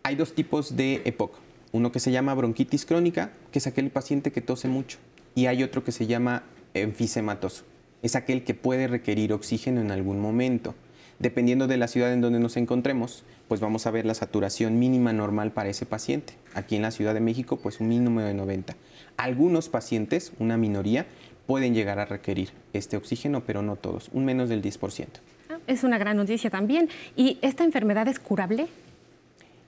Hay 0.03 0.17
dos 0.17 0.35
tipos 0.35 0.77
de 0.77 1.03
EPOC. 1.05 1.35
Uno 1.73 1.91
que 1.91 1.99
se 1.99 2.13
llama 2.13 2.35
bronquitis 2.35 2.85
crónica, 2.85 3.33
que 3.51 3.59
es 3.59 3.67
aquel 3.67 3.91
paciente 3.91 4.31
que 4.31 4.41
tose 4.41 4.69
mucho, 4.69 4.99
y 5.35 5.47
hay 5.47 5.65
otro 5.65 5.83
que 5.83 5.91
se 5.91 6.07
llama 6.07 6.45
enfisematoso. 6.75 7.65
Es 8.03 8.15
aquel 8.15 8.45
que 8.45 8.55
puede 8.55 8.87
requerir 8.87 9.33
oxígeno 9.33 9.81
en 9.81 9.91
algún 9.91 10.21
momento. 10.21 10.75
Dependiendo 11.19 11.67
de 11.67 11.77
la 11.77 11.89
ciudad 11.89 12.13
en 12.13 12.21
donde 12.21 12.39
nos 12.39 12.57
encontremos, 12.57 13.25
pues 13.49 13.61
vamos 13.61 13.87
a 13.87 13.91
ver 13.91 14.07
la 14.07 14.15
saturación 14.15 14.79
mínima 14.79 15.13
normal 15.13 15.53
para 15.53 15.69
ese 15.69 15.87
paciente. 15.87 16.35
Aquí 16.55 16.77
en 16.77 16.83
la 16.83 16.91
Ciudad 16.91 17.15
de 17.15 17.21
México, 17.21 17.59
pues 17.63 17.81
un 17.81 17.89
mínimo 17.89 18.21
de 18.21 18.35
90. 18.35 18.75
Algunos 19.17 19.69
pacientes, 19.69 20.33
una 20.39 20.57
minoría, 20.57 21.07
pueden 21.47 21.75
llegar 21.75 21.99
a 21.99 22.07
requerir 22.07 22.51
este 22.73 22.97
oxígeno, 22.97 23.43
pero 23.45 23.63
no 23.63 23.77
todos, 23.77 24.09
un 24.13 24.25
menos 24.25 24.49
del 24.49 24.63
10%. 24.63 25.07
Ah, 25.51 25.59
es 25.67 25.85
una 25.85 25.99
gran 25.99 26.17
noticia 26.17 26.51
también. 26.51 26.89
¿Y 27.17 27.39
esta 27.43 27.65
enfermedad 27.65 28.09
es 28.09 28.19
curable? 28.19 28.69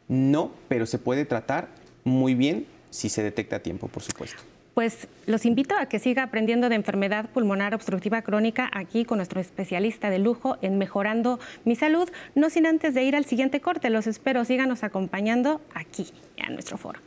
No, 0.09 0.53
pero 0.69 0.87
se 0.87 0.99
puede 0.99 1.25
tratar 1.25 1.69
muy 2.05 2.35
bien 2.35 2.67
si 2.91 3.09
se 3.09 3.23
detecta 3.23 3.57
a 3.57 3.59
tiempo, 3.61 3.89
por 3.89 4.03
supuesto. 4.03 4.43
Pues 4.77 5.09
los 5.25 5.47
invito 5.47 5.75
a 5.75 5.87
que 5.87 5.99
siga 5.99 6.25
aprendiendo 6.25 6.69
de 6.69 6.75
enfermedad 6.75 7.31
pulmonar 7.31 7.75
obstructiva 7.75 8.21
crónica 8.21 8.69
aquí 8.75 9.07
con 9.07 9.17
nuestro 9.17 9.41
especialista 9.41 10.11
de 10.11 10.19
lujo 10.19 10.59
en 10.61 10.77
Mejorando 10.77 11.41
mi 11.65 11.77
Salud, 11.77 12.11
no 12.35 12.51
sin 12.51 12.67
antes 12.67 12.93
de 12.93 13.03
ir 13.03 13.17
al 13.17 13.25
siguiente 13.25 13.63
corte. 13.63 13.89
Los 13.89 14.07
espero, 14.07 14.45
síganos 14.45 14.85
acompañando 14.85 15.63
aquí, 15.73 16.13
en 16.37 16.53
nuestro 16.53 16.77
foro. 16.77 17.01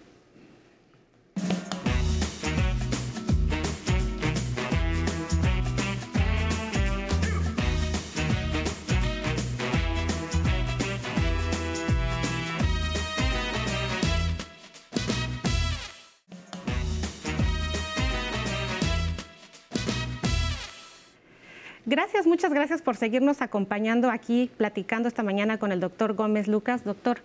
Muchas 22.30 22.54
gracias 22.54 22.84
por 22.84 22.96
seguirnos 22.96 23.42
acompañando 23.42 24.12
aquí, 24.12 24.52
platicando 24.56 25.08
esta 25.08 25.24
mañana 25.24 25.58
con 25.58 25.72
el 25.72 25.80
doctor 25.80 26.14
Gómez 26.14 26.48
Lucas. 26.48 26.84
Doctor, 26.84 27.18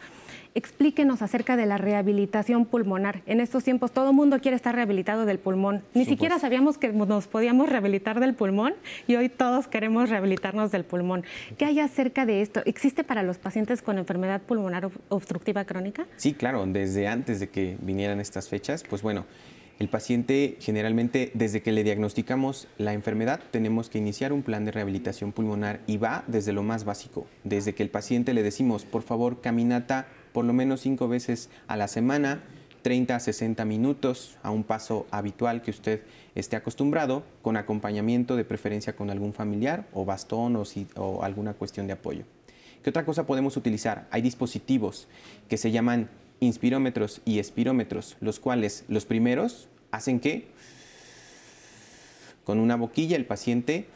explíquenos 0.55 1.21
acerca 1.21 1.57
de 1.57 1.67
la 1.67 1.77
rehabilitación 1.77 2.65
pulmonar. 2.65 3.23
En 3.27 3.41
estos 3.41 3.65
tiempos 3.65 3.93
todo 3.93 4.11
el 4.11 4.17
mundo 4.17 4.41
quiere 4.41 4.57
estar 4.57 4.75
rehabilitado 4.75 5.27
del 5.27 5.39
pulmón. 5.39 5.83
Ni 5.93 6.07
siquiera 6.07 6.39
sabíamos 6.39 6.79
que 6.79 6.89
nos 6.89 7.27
podíamos 7.27 7.69
rehabilitar 7.69 8.19
del 8.19 8.35
pulmón 8.35 8.75
y 9.07 9.17
hoy 9.17 9.29
todos 9.29 9.69
queremos 9.69 10.09
rehabilitarnos 10.09 10.73
del 10.73 10.85
pulmón. 10.85 11.25
¿Qué 11.59 11.67
hay 11.67 11.81
acerca 11.81 12.25
de 12.25 12.41
esto? 12.41 12.63
¿Existe 12.65 13.05
para 13.05 13.23
los 13.23 13.37
pacientes 13.37 13.83
con 13.83 13.99
enfermedad 13.99 14.41
pulmonar 14.41 14.91
obstructiva 15.11 15.67
crónica? 15.67 16.07
Sí, 16.17 16.33
claro, 16.33 16.65
desde 16.67 17.09
antes 17.09 17.41
de 17.41 17.51
que 17.51 17.77
vinieran 17.83 18.21
estas 18.21 18.49
fechas, 18.49 18.83
pues 18.89 19.03
bueno, 19.03 19.27
el 19.81 19.89
paciente 19.89 20.57
generalmente 20.61 21.33
desde 21.35 21.61
que 21.61 21.73
le 21.73 21.83
diagnosticamos 21.83 22.69
la 22.79 22.93
enfermedad 22.93 23.41
tenemos 23.51 23.89
que 23.89 23.99
iniciar 23.99 24.33
un 24.33 24.43
plan 24.43 24.65
de 24.65 24.71
rehabilitación 24.71 25.33
pulmonar 25.33 25.81
y 25.89 25.97
va 25.97 26.23
desde 26.29 26.53
lo 26.53 26.63
más 26.63 26.85
básico, 26.85 27.27
desde 27.43 27.75
que 27.75 27.83
el 27.83 27.91
paciente 27.91 28.35
le 28.35 28.45
decimos, 28.45 28.85
por 28.85 29.03
favor, 29.03 29.41
caminata 29.41 30.07
por 30.33 30.45
lo 30.45 30.53
menos 30.53 30.81
cinco 30.81 31.09
veces 31.09 31.51
a 31.67 31.77
la 31.77 31.89
semana, 31.89 32.45
30 32.83 33.17
a 33.17 33.21
60 33.21 33.65
minutos 33.65 34.37
a 34.43 34.51
un 34.51 34.63
paso 34.63 35.07
habitual 35.11 35.63
que 35.63 35.71
usted 35.71 36.03
esté 36.35 36.55
acostumbrado, 36.55 37.25
con 37.43 37.57
acompañamiento 37.57 38.37
de 38.37 38.45
preferencia 38.45 38.95
con 38.95 39.11
algún 39.11 39.33
familiar 39.33 39.87
o 39.93 40.05
bastón 40.05 40.55
o, 40.57 40.65
o 40.97 41.23
alguna 41.25 41.55
cuestión 41.55 41.87
de 41.87 41.95
apoyo. 41.95 42.25
¿Qué 42.83 42.91
otra 42.91 43.05
cosa 43.05 43.27
podemos 43.27 43.57
utilizar? 43.57 44.07
Hay 44.11 44.21
dispositivos 44.21 45.09
que 45.49 45.57
se 45.57 45.71
llaman 45.71 46.11
inspirómetros 46.45 47.21
y 47.25 47.39
espirómetros, 47.39 48.17
los 48.21 48.39
cuales 48.39 48.85
los 48.89 49.05
primeros 49.05 49.69
hacen 49.91 50.21
que 50.21 50.47
con 52.45 52.61
una 52.61 52.77
boquilla 52.77 53.17
el 53.17 53.27
paciente 53.27 53.87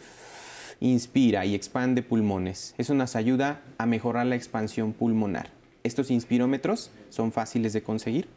inspira 0.80 1.44
y 1.44 1.54
expande 1.54 2.02
pulmones. 2.02 2.74
Eso 2.78 2.94
nos 2.94 3.16
ayuda 3.16 3.62
a 3.78 3.86
mejorar 3.86 4.26
la 4.26 4.36
expansión 4.36 4.92
pulmonar. 4.92 5.50
Estos 5.82 6.10
inspirómetros 6.10 6.90
son 7.10 7.32
fáciles 7.32 7.72
de 7.72 7.82
conseguir, 7.82 8.28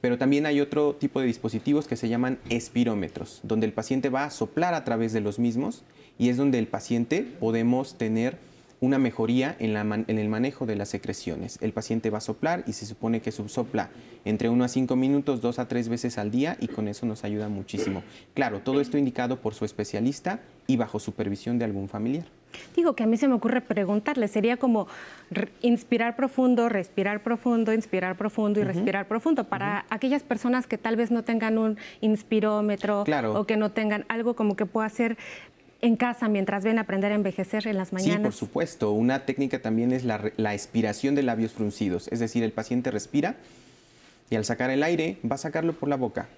pero 0.00 0.18
también 0.18 0.46
hay 0.46 0.60
otro 0.60 0.94
tipo 0.94 1.20
de 1.20 1.26
dispositivos 1.26 1.88
que 1.88 1.96
se 1.96 2.08
llaman 2.08 2.38
espirómetros, 2.50 3.40
donde 3.42 3.66
el 3.66 3.72
paciente 3.72 4.08
va 4.10 4.24
a 4.24 4.30
soplar 4.30 4.74
a 4.74 4.84
través 4.84 5.12
de 5.12 5.20
los 5.20 5.38
mismos 5.38 5.82
y 6.18 6.28
es 6.28 6.36
donde 6.36 6.58
el 6.58 6.66
paciente 6.66 7.22
podemos 7.22 7.98
tener 7.98 8.38
una 8.80 8.98
mejoría 8.98 9.56
en, 9.58 9.76
el 10.18 10.28
manejo 10.28 10.66
de 10.66 10.76
las 10.76 10.88
secreciones. 10.88 11.58
El 11.60 11.72
paciente 11.72 12.10
va 12.10 12.18
a 12.18 12.22
soplar 12.22 12.64
y 12.66 12.72
se 12.72 12.86
supone 12.86 13.20
que 13.20 13.32
subsopla 13.32 13.90
entre 14.24 14.48
1 14.48 14.64
a 14.64 14.68
5 14.68 14.96
minutos, 14.96 15.40
2 15.40 15.58
a 15.58 15.68
3 15.68 15.88
veces 15.88 16.18
al 16.18 16.30
día 16.30 16.56
y 16.60 16.68
con 16.68 16.88
eso 16.88 17.06
nos 17.06 17.24
ayuda 17.24 17.48
muchísimo. 17.48 18.02
Claro, 18.34 18.60
todo 18.60 18.80
esto 18.80 18.98
indicado 18.98 19.40
por 19.40 19.54
su 19.54 19.64
especialista 19.64 20.40
y 20.66 20.76
bajo 20.76 21.00
supervisión 21.00 21.58
de 21.58 21.64
algún 21.64 21.88
familiar. 21.88 22.26
Digo 22.74 22.94
que 22.94 23.02
a 23.02 23.06
mí 23.06 23.16
se 23.16 23.28
me 23.28 23.34
ocurre 23.34 23.60
preguntarle, 23.60 24.26
sería 24.28 24.56
como 24.56 24.86
inspirar 25.60 26.16
profundo, 26.16 26.68
respirar 26.68 27.22
profundo, 27.22 27.72
inspirar 27.72 28.16
profundo 28.16 28.60
y 28.60 28.64
respirar 28.64 29.06
profundo 29.06 29.44
para 29.44 29.84
aquellas 29.90 30.22
personas 30.22 30.66
que 30.66 30.78
tal 30.78 30.96
vez 30.96 31.10
no 31.10 31.22
tengan 31.24 31.58
un 31.58 31.76
inspirómetro 32.00 33.04
o 33.34 33.44
que 33.44 33.56
no 33.56 33.70
tengan 33.70 34.04
algo 34.08 34.34
como 34.34 34.56
que 34.56 34.66
pueda 34.66 34.88
ser 34.88 35.18
en 35.80 35.96
casa 35.96 36.28
mientras 36.28 36.64
ven 36.64 36.78
aprender 36.78 37.12
a 37.12 37.14
envejecer 37.14 37.66
en 37.66 37.76
las 37.76 37.92
mañanas? 37.92 38.16
Sí, 38.16 38.22
por 38.22 38.32
supuesto. 38.32 38.92
Una 38.92 39.24
técnica 39.24 39.60
también 39.60 39.92
es 39.92 40.04
la, 40.04 40.32
la, 40.36 40.54
expiración 40.54 41.14
de 41.14 41.22
labios 41.22 41.52
fruncidos. 41.52 42.08
Es 42.08 42.18
decir, 42.18 42.42
el 42.42 42.52
paciente 42.52 42.90
respira 42.90 43.36
y 44.30 44.36
al 44.36 44.44
sacar 44.44 44.70
el 44.70 44.82
aire 44.82 45.18
va 45.30 45.36
a 45.36 45.38
sacarlo 45.38 45.72
por 45.72 45.88
la 45.88 45.96
boca. 45.96 46.28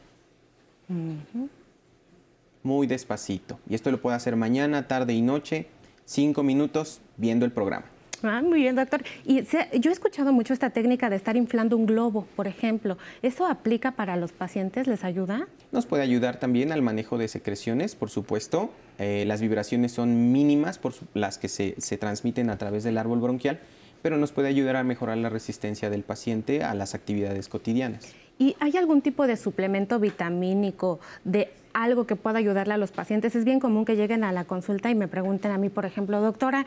Muy 2.63 2.87
despacito. 2.87 3.59
Y 3.69 3.75
esto 3.75 3.91
lo 3.91 4.01
puede 4.01 4.17
hacer 4.17 4.37
mañana, 4.37 4.89
tarde 4.89 5.15
y 5.15 5.23
noche, 5.23 5.67
cinco 6.05 6.43
minutos 6.43 7.01
viendo 7.17 7.45
el 7.45 7.53
programa. 7.53 7.87
Ah, 8.23 8.43
muy 8.43 8.61
bien, 8.61 8.77
doctor. 8.77 9.03
Y 9.25 9.43
yo 9.43 9.91
he 9.91 9.93
escuchado 9.93 10.33
mucho 10.33 10.53
esta 10.53 10.71
técnica 10.71 11.09
de 11.09 11.17
estar 11.17 11.37
inflando 11.37 11.77
un 11.77 11.87
globo, 11.87 12.27
por 12.37 12.47
ejemplo. 12.47 12.99
¿Eso 13.23 13.47
aplica 13.47 13.93
para 13.93 14.17
los 14.17 14.33
pacientes? 14.33 14.87
¿Les 14.87 15.05
ayuda? 15.05 15.47
Nos 15.73 15.87
puede 15.87 16.03
ayudar 16.03 16.39
también 16.39 16.73
al 16.73 16.83
manejo 16.83 17.17
de 17.17 17.29
secreciones, 17.29 17.95
por 17.95 18.11
supuesto. 18.11 18.71
Eh, 18.99 19.25
las 19.27 19.41
vibraciones 19.41 19.93
son 19.93 20.33
mínimas 20.33 20.79
por 20.79 20.93
las 21.15 21.39
que 21.39 21.49
se, 21.49 21.75
se 21.79 21.97
transmiten 21.97 22.51
a 22.51 22.59
través 22.59 22.85
del 22.85 22.99
árbol 22.99 23.21
bronquial, 23.21 23.59
pero 24.03 24.19
nos 24.19 24.33
puede 24.33 24.49
ayudar 24.49 24.77
a 24.77 24.85
mejorar 24.85 25.17
la 25.17 25.31
resistencia 25.31 25.89
del 25.89 26.03
paciente 26.03 26.63
a 26.63 26.75
las 26.75 26.95
actividades 26.95 27.49
cotidianas. 27.49 28.15
¿Y 28.39 28.57
hay 28.59 28.77
algún 28.77 29.03
tipo 29.03 29.27
de 29.27 29.37
suplemento 29.37 29.99
vitamínico, 29.99 30.99
de 31.25 31.51
algo 31.75 32.07
que 32.07 32.17
pueda 32.17 32.39
ayudarle 32.39 32.75
a 32.75 32.79
los 32.79 32.91
pacientes? 32.91 33.37
Es 33.37 33.45
bien 33.45 33.61
común 33.61 33.85
que 33.85 33.97
lleguen 33.97 34.25
a 34.25 34.33
la 34.33 34.45
consulta 34.45 34.91
y 34.91 34.95
me 34.95 35.09
pregunten 35.09 35.51
a 35.53 35.59
mí, 35.59 35.69
por 35.69 35.85
ejemplo, 35.85 36.21
doctora, 36.23 36.65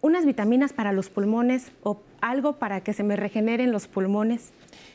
unas 0.00 0.24
vitaminas 0.24 0.72
para 0.72 0.92
los 0.92 1.10
pulmones 1.10 1.72
o 1.82 2.00
algo 2.20 2.54
para 2.54 2.80
que 2.80 2.92
se 2.92 3.02
me 3.02 3.16
regeneren 3.16 3.72
los 3.72 3.88
pulmones? 3.88 4.52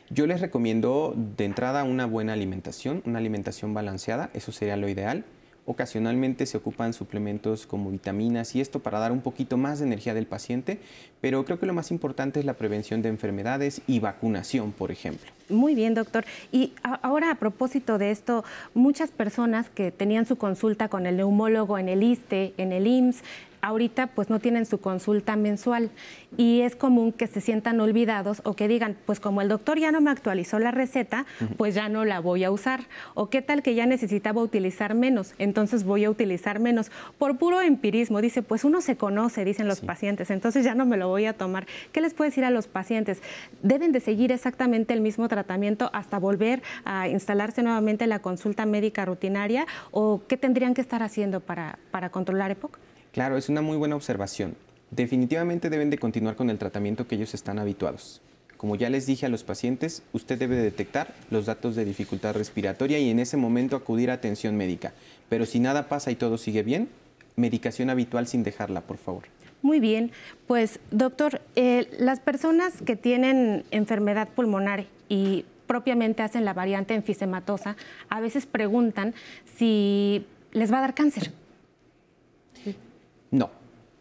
Yo 0.09 0.27
les 0.27 0.41
recomiendo 0.41 1.15
de 1.37 1.45
entrada 1.45 1.83
una 1.83 2.05
buena 2.05 2.33
alimentación, 2.33 3.01
una 3.05 3.19
alimentación 3.19 3.73
balanceada, 3.73 4.29
eso 4.33 4.51
sería 4.51 4.75
lo 4.77 4.89
ideal. 4.89 5.23
Ocasionalmente 5.65 6.47
se 6.47 6.57
ocupan 6.57 6.91
suplementos 6.91 7.67
como 7.67 7.91
vitaminas 7.91 8.55
y 8.55 8.61
esto 8.61 8.79
para 8.79 8.99
dar 8.99 9.11
un 9.11 9.21
poquito 9.21 9.57
más 9.57 9.79
de 9.79 9.85
energía 9.85 10.15
del 10.15 10.25
paciente, 10.25 10.79
pero 11.21 11.45
creo 11.45 11.59
que 11.59 11.67
lo 11.67 11.73
más 11.73 11.91
importante 11.91 12.39
es 12.39 12.45
la 12.45 12.55
prevención 12.55 13.03
de 13.03 13.09
enfermedades 13.09 13.81
y 13.85 13.99
vacunación, 13.99 14.71
por 14.71 14.91
ejemplo. 14.91 15.31
Muy 15.49 15.75
bien, 15.75 15.93
doctor. 15.93 16.25
Y 16.51 16.73
ahora 17.03 17.29
a 17.29 17.35
propósito 17.35 17.99
de 17.99 18.09
esto, 18.09 18.43
muchas 18.73 19.11
personas 19.11 19.69
que 19.69 19.91
tenían 19.91 20.25
su 20.25 20.35
consulta 20.35 20.89
con 20.89 21.05
el 21.05 21.17
neumólogo 21.17 21.77
en 21.77 21.89
el 21.89 22.01
ISTE, 22.01 22.53
en 22.57 22.71
el 22.71 22.87
IMSS, 22.87 23.23
ahorita 23.61 24.07
pues 24.07 24.29
no 24.29 24.39
tienen 24.39 24.65
su 24.65 24.79
consulta 24.79 25.35
mensual 25.35 25.89
y 26.37 26.61
es 26.61 26.75
común 26.75 27.11
que 27.11 27.27
se 27.27 27.41
sientan 27.41 27.79
olvidados 27.79 28.41
o 28.45 28.55
que 28.55 28.67
digan, 28.67 28.95
pues 29.05 29.19
como 29.19 29.41
el 29.41 29.49
doctor 29.49 29.77
ya 29.79 29.91
no 29.91 30.01
me 30.01 30.11
actualizó 30.11 30.59
la 30.59 30.71
receta, 30.71 31.25
pues 31.57 31.75
ya 31.75 31.89
no 31.89 32.05
la 32.05 32.19
voy 32.19 32.43
a 32.43 32.51
usar. 32.51 32.81
O 33.13 33.29
qué 33.29 33.41
tal 33.41 33.61
que 33.61 33.75
ya 33.75 33.85
necesitaba 33.85 34.41
utilizar 34.41 34.95
menos, 34.95 35.33
entonces 35.39 35.83
voy 35.83 36.05
a 36.05 36.09
utilizar 36.09 36.59
menos. 36.59 36.91
Por 37.17 37.37
puro 37.37 37.61
empirismo, 37.61 38.21
dice, 38.21 38.41
pues 38.41 38.63
uno 38.63 38.81
se 38.81 38.95
conoce, 38.95 39.45
dicen 39.45 39.67
los 39.67 39.81
pacientes, 39.81 40.31
entonces 40.31 40.63
ya 40.63 40.75
no 40.75 40.85
me 40.85 40.97
lo 40.97 41.07
voy 41.09 41.25
a 41.25 41.33
tomar. 41.33 41.67
¿Qué 41.91 42.01
les 42.01 42.13
puede 42.13 42.29
decir 42.29 42.45
a 42.45 42.49
los 42.49 42.67
pacientes? 42.67 43.21
Deben 43.61 43.91
de 43.91 43.99
seguir 43.99 44.31
exactamente 44.31 44.93
el 44.93 45.01
mismo 45.01 45.27
tratamiento 45.27 45.89
hasta 45.93 46.17
volver 46.17 46.63
a 46.85 47.07
instalarse 47.07 47.61
nuevamente 47.61 48.07
la 48.07 48.19
consulta 48.19 48.65
médica 48.65 49.05
rutinaria 49.05 49.65
o 49.91 50.21
qué 50.27 50.37
tendrían 50.37 50.73
que 50.73 50.81
estar 50.81 51.03
haciendo 51.03 51.41
para, 51.41 51.77
para 51.91 52.09
controlar 52.09 52.51
EPOC? 52.51 52.79
Claro, 53.11 53.35
es 53.35 53.49
una 53.49 53.61
muy 53.61 53.75
buena 53.75 53.97
observación. 53.97 54.55
Definitivamente 54.89 55.69
deben 55.69 55.89
de 55.89 55.97
continuar 55.97 56.35
con 56.35 56.49
el 56.49 56.57
tratamiento 56.57 57.07
que 57.07 57.15
ellos 57.15 57.33
están 57.33 57.59
habituados. 57.59 58.21
Como 58.55 58.75
ya 58.75 58.89
les 58.89 59.05
dije 59.05 59.25
a 59.25 59.29
los 59.29 59.43
pacientes, 59.43 60.03
usted 60.13 60.37
debe 60.37 60.55
detectar 60.55 61.13
los 61.29 61.45
datos 61.45 61.75
de 61.75 61.83
dificultad 61.83 62.35
respiratoria 62.35 62.99
y 62.99 63.09
en 63.09 63.19
ese 63.19 63.35
momento 63.35 63.75
acudir 63.75 64.11
a 64.11 64.13
atención 64.13 64.55
médica. 64.55 64.93
Pero 65.29 65.45
si 65.45 65.59
nada 65.59 65.89
pasa 65.89 66.11
y 66.11 66.15
todo 66.15 66.37
sigue 66.37 66.63
bien, 66.63 66.87
medicación 67.35 67.89
habitual 67.89 68.27
sin 68.27 68.43
dejarla, 68.43 68.81
por 68.81 68.97
favor. 68.97 69.23
Muy 69.61 69.79
bien, 69.79 70.11
pues 70.47 70.79
doctor, 70.91 71.41
eh, 71.55 71.87
las 71.99 72.19
personas 72.19 72.81
que 72.81 72.95
tienen 72.95 73.65
enfermedad 73.71 74.29
pulmonar 74.29 74.85
y 75.09 75.45
propiamente 75.67 76.23
hacen 76.23 76.45
la 76.45 76.53
variante 76.53 76.93
enfisematosa, 76.93 77.75
a 78.09 78.21
veces 78.21 78.45
preguntan 78.45 79.13
si 79.57 80.25
les 80.51 80.71
va 80.71 80.77
a 80.77 80.81
dar 80.81 80.93
cáncer. 80.93 81.31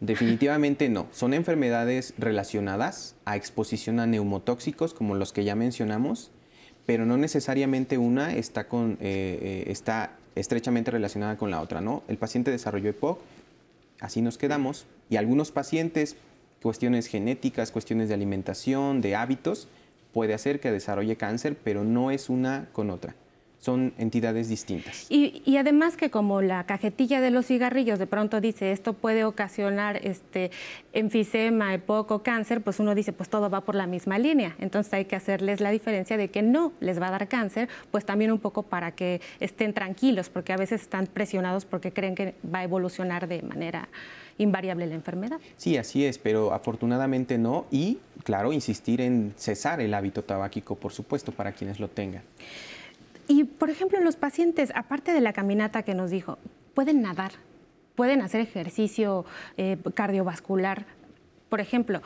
Definitivamente 0.01 0.89
no. 0.89 1.07
Son 1.11 1.35
enfermedades 1.35 2.15
relacionadas 2.17 3.15
a 3.23 3.35
exposición 3.35 3.99
a 3.99 4.07
neumotóxicos, 4.07 4.95
como 4.95 5.13
los 5.13 5.31
que 5.31 5.43
ya 5.43 5.55
mencionamos, 5.55 6.31
pero 6.87 7.05
no 7.05 7.17
necesariamente 7.17 7.99
una 7.99 8.33
está, 8.33 8.67
con, 8.67 8.93
eh, 8.93 8.97
eh, 8.99 9.63
está 9.67 10.17
estrechamente 10.33 10.89
relacionada 10.89 11.37
con 11.37 11.51
la 11.51 11.61
otra, 11.61 11.81
¿no? 11.81 12.01
El 12.07 12.17
paciente 12.17 12.49
desarrolló 12.49 12.89
EPOC, 12.89 13.19
así 13.99 14.23
nos 14.23 14.39
quedamos, 14.39 14.87
y 15.11 15.17
algunos 15.17 15.51
pacientes, 15.51 16.15
cuestiones 16.63 17.05
genéticas, 17.05 17.71
cuestiones 17.71 18.07
de 18.09 18.15
alimentación, 18.15 19.01
de 19.01 19.15
hábitos, 19.15 19.67
puede 20.13 20.33
hacer 20.33 20.59
que 20.59 20.71
desarrolle 20.71 21.15
cáncer, 21.15 21.55
pero 21.63 21.83
no 21.83 22.09
es 22.09 22.27
una 22.27 22.69
con 22.73 22.89
otra 22.89 23.13
son 23.61 23.93
entidades 23.99 24.49
distintas. 24.49 25.05
Y, 25.09 25.55
además 25.55 25.95
que 25.95 26.09
como 26.09 26.41
la 26.41 26.65
cajetilla 26.65 27.21
de 27.21 27.29
los 27.29 27.45
cigarrillos 27.45 27.99
de 27.99 28.07
pronto 28.07 28.41
dice 28.41 28.71
esto 28.71 28.93
puede 28.93 29.23
ocasionar 29.23 29.97
este 30.03 30.49
enfisema, 30.93 31.73
EPOC 31.75 32.23
cáncer, 32.23 32.61
pues 32.61 32.79
uno 32.79 32.95
dice 32.95 33.13
pues 33.13 33.29
todo 33.29 33.49
va 33.49 33.61
por 33.61 33.75
la 33.75 33.85
misma 33.85 34.17
línea. 34.17 34.55
Entonces 34.59 34.91
hay 34.93 35.05
que 35.05 35.15
hacerles 35.15 35.61
la 35.61 35.69
diferencia 35.69 36.17
de 36.17 36.29
que 36.29 36.41
no 36.41 36.73
les 36.79 36.99
va 36.99 37.07
a 37.07 37.11
dar 37.11 37.27
cáncer, 37.27 37.69
pues 37.91 38.03
también 38.03 38.31
un 38.31 38.39
poco 38.39 38.63
para 38.63 38.93
que 38.93 39.21
estén 39.39 39.73
tranquilos, 39.73 40.29
porque 40.29 40.53
a 40.53 40.57
veces 40.57 40.81
están 40.81 41.05
presionados 41.05 41.65
porque 41.65 41.93
creen 41.93 42.15
que 42.15 42.33
va 42.43 42.59
a 42.59 42.63
evolucionar 42.63 43.27
de 43.27 43.43
manera 43.43 43.89
invariable 44.39 44.87
la 44.87 44.95
enfermedad. 44.95 45.39
Sí, 45.57 45.77
así 45.77 46.03
es, 46.03 46.17
pero 46.17 46.51
afortunadamente 46.51 47.37
no 47.37 47.67
y 47.69 47.99
claro, 48.23 48.53
insistir 48.53 49.01
en 49.01 49.33
cesar 49.37 49.81
el 49.81 49.93
hábito 49.93 50.23
tabáquico, 50.23 50.75
por 50.75 50.93
supuesto, 50.93 51.31
para 51.31 51.51
quienes 51.51 51.79
lo 51.79 51.89
tengan. 51.89 52.23
Y, 53.31 53.45
por 53.45 53.69
ejemplo, 53.69 53.97
los 54.01 54.17
pacientes, 54.17 54.73
aparte 54.75 55.13
de 55.13 55.21
la 55.21 55.31
caminata 55.31 55.83
que 55.83 55.95
nos 55.95 56.11
dijo, 56.11 56.37
pueden 56.73 57.01
nadar, 57.01 57.31
pueden 57.95 58.21
hacer 58.21 58.41
ejercicio 58.41 59.23
eh, 59.55 59.77
cardiovascular. 59.93 60.85
Por 61.47 61.61
ejemplo, 61.61 62.01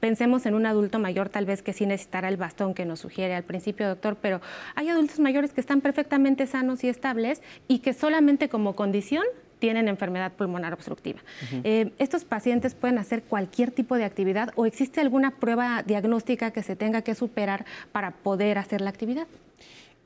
pensemos 0.00 0.46
en 0.46 0.54
un 0.54 0.64
adulto 0.64 0.98
mayor 0.98 1.28
tal 1.28 1.44
vez 1.44 1.60
que 1.60 1.74
sí 1.74 1.84
necesitará 1.84 2.28
el 2.30 2.38
bastón 2.38 2.72
que 2.72 2.86
nos 2.86 3.00
sugiere 3.00 3.34
al 3.34 3.42
principio, 3.42 3.88
doctor, 3.88 4.16
pero 4.22 4.40
hay 4.74 4.88
adultos 4.88 5.20
mayores 5.20 5.52
que 5.52 5.60
están 5.60 5.82
perfectamente 5.82 6.46
sanos 6.46 6.82
y 6.82 6.88
estables 6.88 7.42
y 7.68 7.80
que 7.80 7.92
solamente 7.92 8.48
como 8.48 8.74
condición 8.74 9.24
tienen 9.58 9.86
enfermedad 9.86 10.32
pulmonar 10.32 10.72
obstructiva. 10.72 11.20
Eh, 11.62 11.92
¿Estos 11.98 12.24
pacientes 12.24 12.74
pueden 12.74 12.96
hacer 12.96 13.22
cualquier 13.22 13.70
tipo 13.70 13.96
de 13.96 14.04
actividad 14.06 14.50
o 14.56 14.64
existe 14.64 15.02
alguna 15.02 15.32
prueba 15.32 15.82
diagnóstica 15.82 16.52
que 16.52 16.62
se 16.62 16.74
tenga 16.74 17.02
que 17.02 17.14
superar 17.14 17.66
para 17.92 18.12
poder 18.12 18.56
hacer 18.56 18.80
la 18.80 18.88
actividad? 18.88 19.26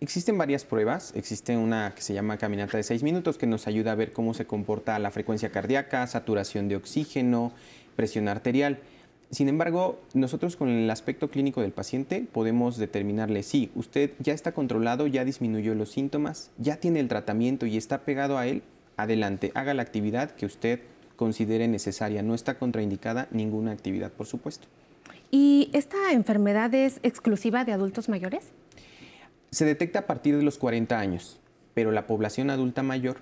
Existen 0.01 0.37
varias 0.37 0.65
pruebas. 0.65 1.13
Existe 1.17 1.57
una 1.57 1.95
que 1.95 2.03
se 2.03 2.15
llama 2.15 2.37
caminata 2.37 2.77
de 2.77 2.83
6 2.83 3.03
minutos 3.03 3.39
que 3.39 3.47
nos 3.47 3.67
ayuda 3.67 3.93
a 3.93 3.95
ver 3.95 4.13
cómo 4.13 4.35
se 4.35 4.47
comporta 4.47 4.99
la 4.99 5.11
frecuencia 5.11 5.51
cardíaca, 5.51 6.07
saturación 6.07 6.69
de 6.69 6.77
oxígeno, 6.77 7.53
presión 7.97 8.29
arterial. 8.29 8.81
Sin 9.31 9.49
embargo, 9.49 10.01
nosotros 10.13 10.57
con 10.57 10.69
el 10.69 10.91
aspecto 10.91 11.31
clínico 11.31 11.61
del 11.63 11.73
paciente 11.73 12.27
podemos 12.31 12.77
determinarle 12.77 13.43
si 13.43 13.71
usted 13.75 14.11
ya 14.19 14.33
está 14.33 14.53
controlado, 14.53 15.07
ya 15.07 15.25
disminuyó 15.25 15.75
los 15.75 15.91
síntomas, 15.91 16.51
ya 16.59 16.77
tiene 16.77 17.01
el 17.01 17.09
tratamiento 17.09 17.67
y 17.67 17.77
está 17.77 18.03
pegado 18.03 18.37
a 18.37 18.47
él, 18.47 18.63
adelante, 18.97 19.53
haga 19.55 19.75
la 19.75 19.83
actividad 19.83 20.33
que 20.33 20.47
usted 20.47 20.81
considere 21.17 21.67
necesaria. 21.69 22.23
No 22.23 22.35
está 22.35 22.59
contraindicada 22.59 23.29
ninguna 23.31 23.73
actividad, 23.73 24.13
por 24.13 24.27
supuesto. 24.27 24.67
¿Y 25.31 25.71
esta 25.73 26.13
enfermedad 26.13 26.73
es 26.75 27.01
exclusiva 27.03 27.65
de 27.65 27.73
adultos 27.73 28.09
mayores? 28.09 28.53
Se 29.55 29.65
detecta 29.65 30.01
a 30.01 30.07
partir 30.09 30.37
de 30.37 30.43
los 30.43 30.59
40 30.59 30.99
años, 30.99 31.39
pero 31.75 31.93
la 31.93 32.09
población 32.09 32.51
adulta 32.51 32.83
mayor, 32.83 33.19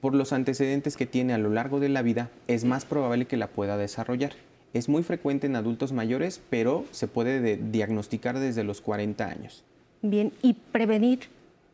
por 0.00 0.16
los 0.16 0.32
antecedentes 0.32 0.96
que 0.96 1.06
tiene 1.06 1.32
a 1.32 1.38
lo 1.38 1.48
largo 1.48 1.78
de 1.78 1.88
la 1.88 2.02
vida, 2.02 2.28
es 2.48 2.64
más 2.64 2.84
probable 2.84 3.26
que 3.26 3.36
la 3.36 3.46
pueda 3.46 3.76
desarrollar. 3.76 4.32
Es 4.74 4.88
muy 4.88 5.04
frecuente 5.04 5.46
en 5.46 5.54
adultos 5.54 5.92
mayores, 5.92 6.40
pero 6.50 6.84
se 6.90 7.06
puede 7.06 7.56
diagnosticar 7.56 8.40
desde 8.40 8.64
los 8.64 8.80
40 8.80 9.28
años. 9.28 9.62
Bien, 10.02 10.32
¿y 10.42 10.54
prevenir? 10.54 11.20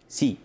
Sí. 0.09 0.37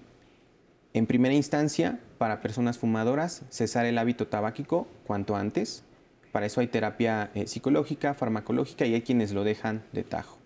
En 0.93 1.05
primera 1.05 1.35
instancia, 1.35 1.99
para 2.19 2.39
personas 2.39 2.77
fumadoras, 2.77 3.41
cesar 3.49 3.85
el 3.85 3.97
hábito 3.97 4.27
tabáquico 4.27 4.87
cuanto 5.05 5.35
antes. 5.35 5.83
Para 6.31 6.45
eso 6.45 6.61
hay 6.61 6.67
terapia 6.67 7.31
eh, 7.35 7.47
psicológica, 7.47 8.13
farmacológica 8.13 8.85
y 8.85 8.93
hay 8.93 9.01
quienes 9.01 9.33
lo 9.33 9.43
dejan 9.43 9.83
de 9.91 10.03
tajo 10.03 10.36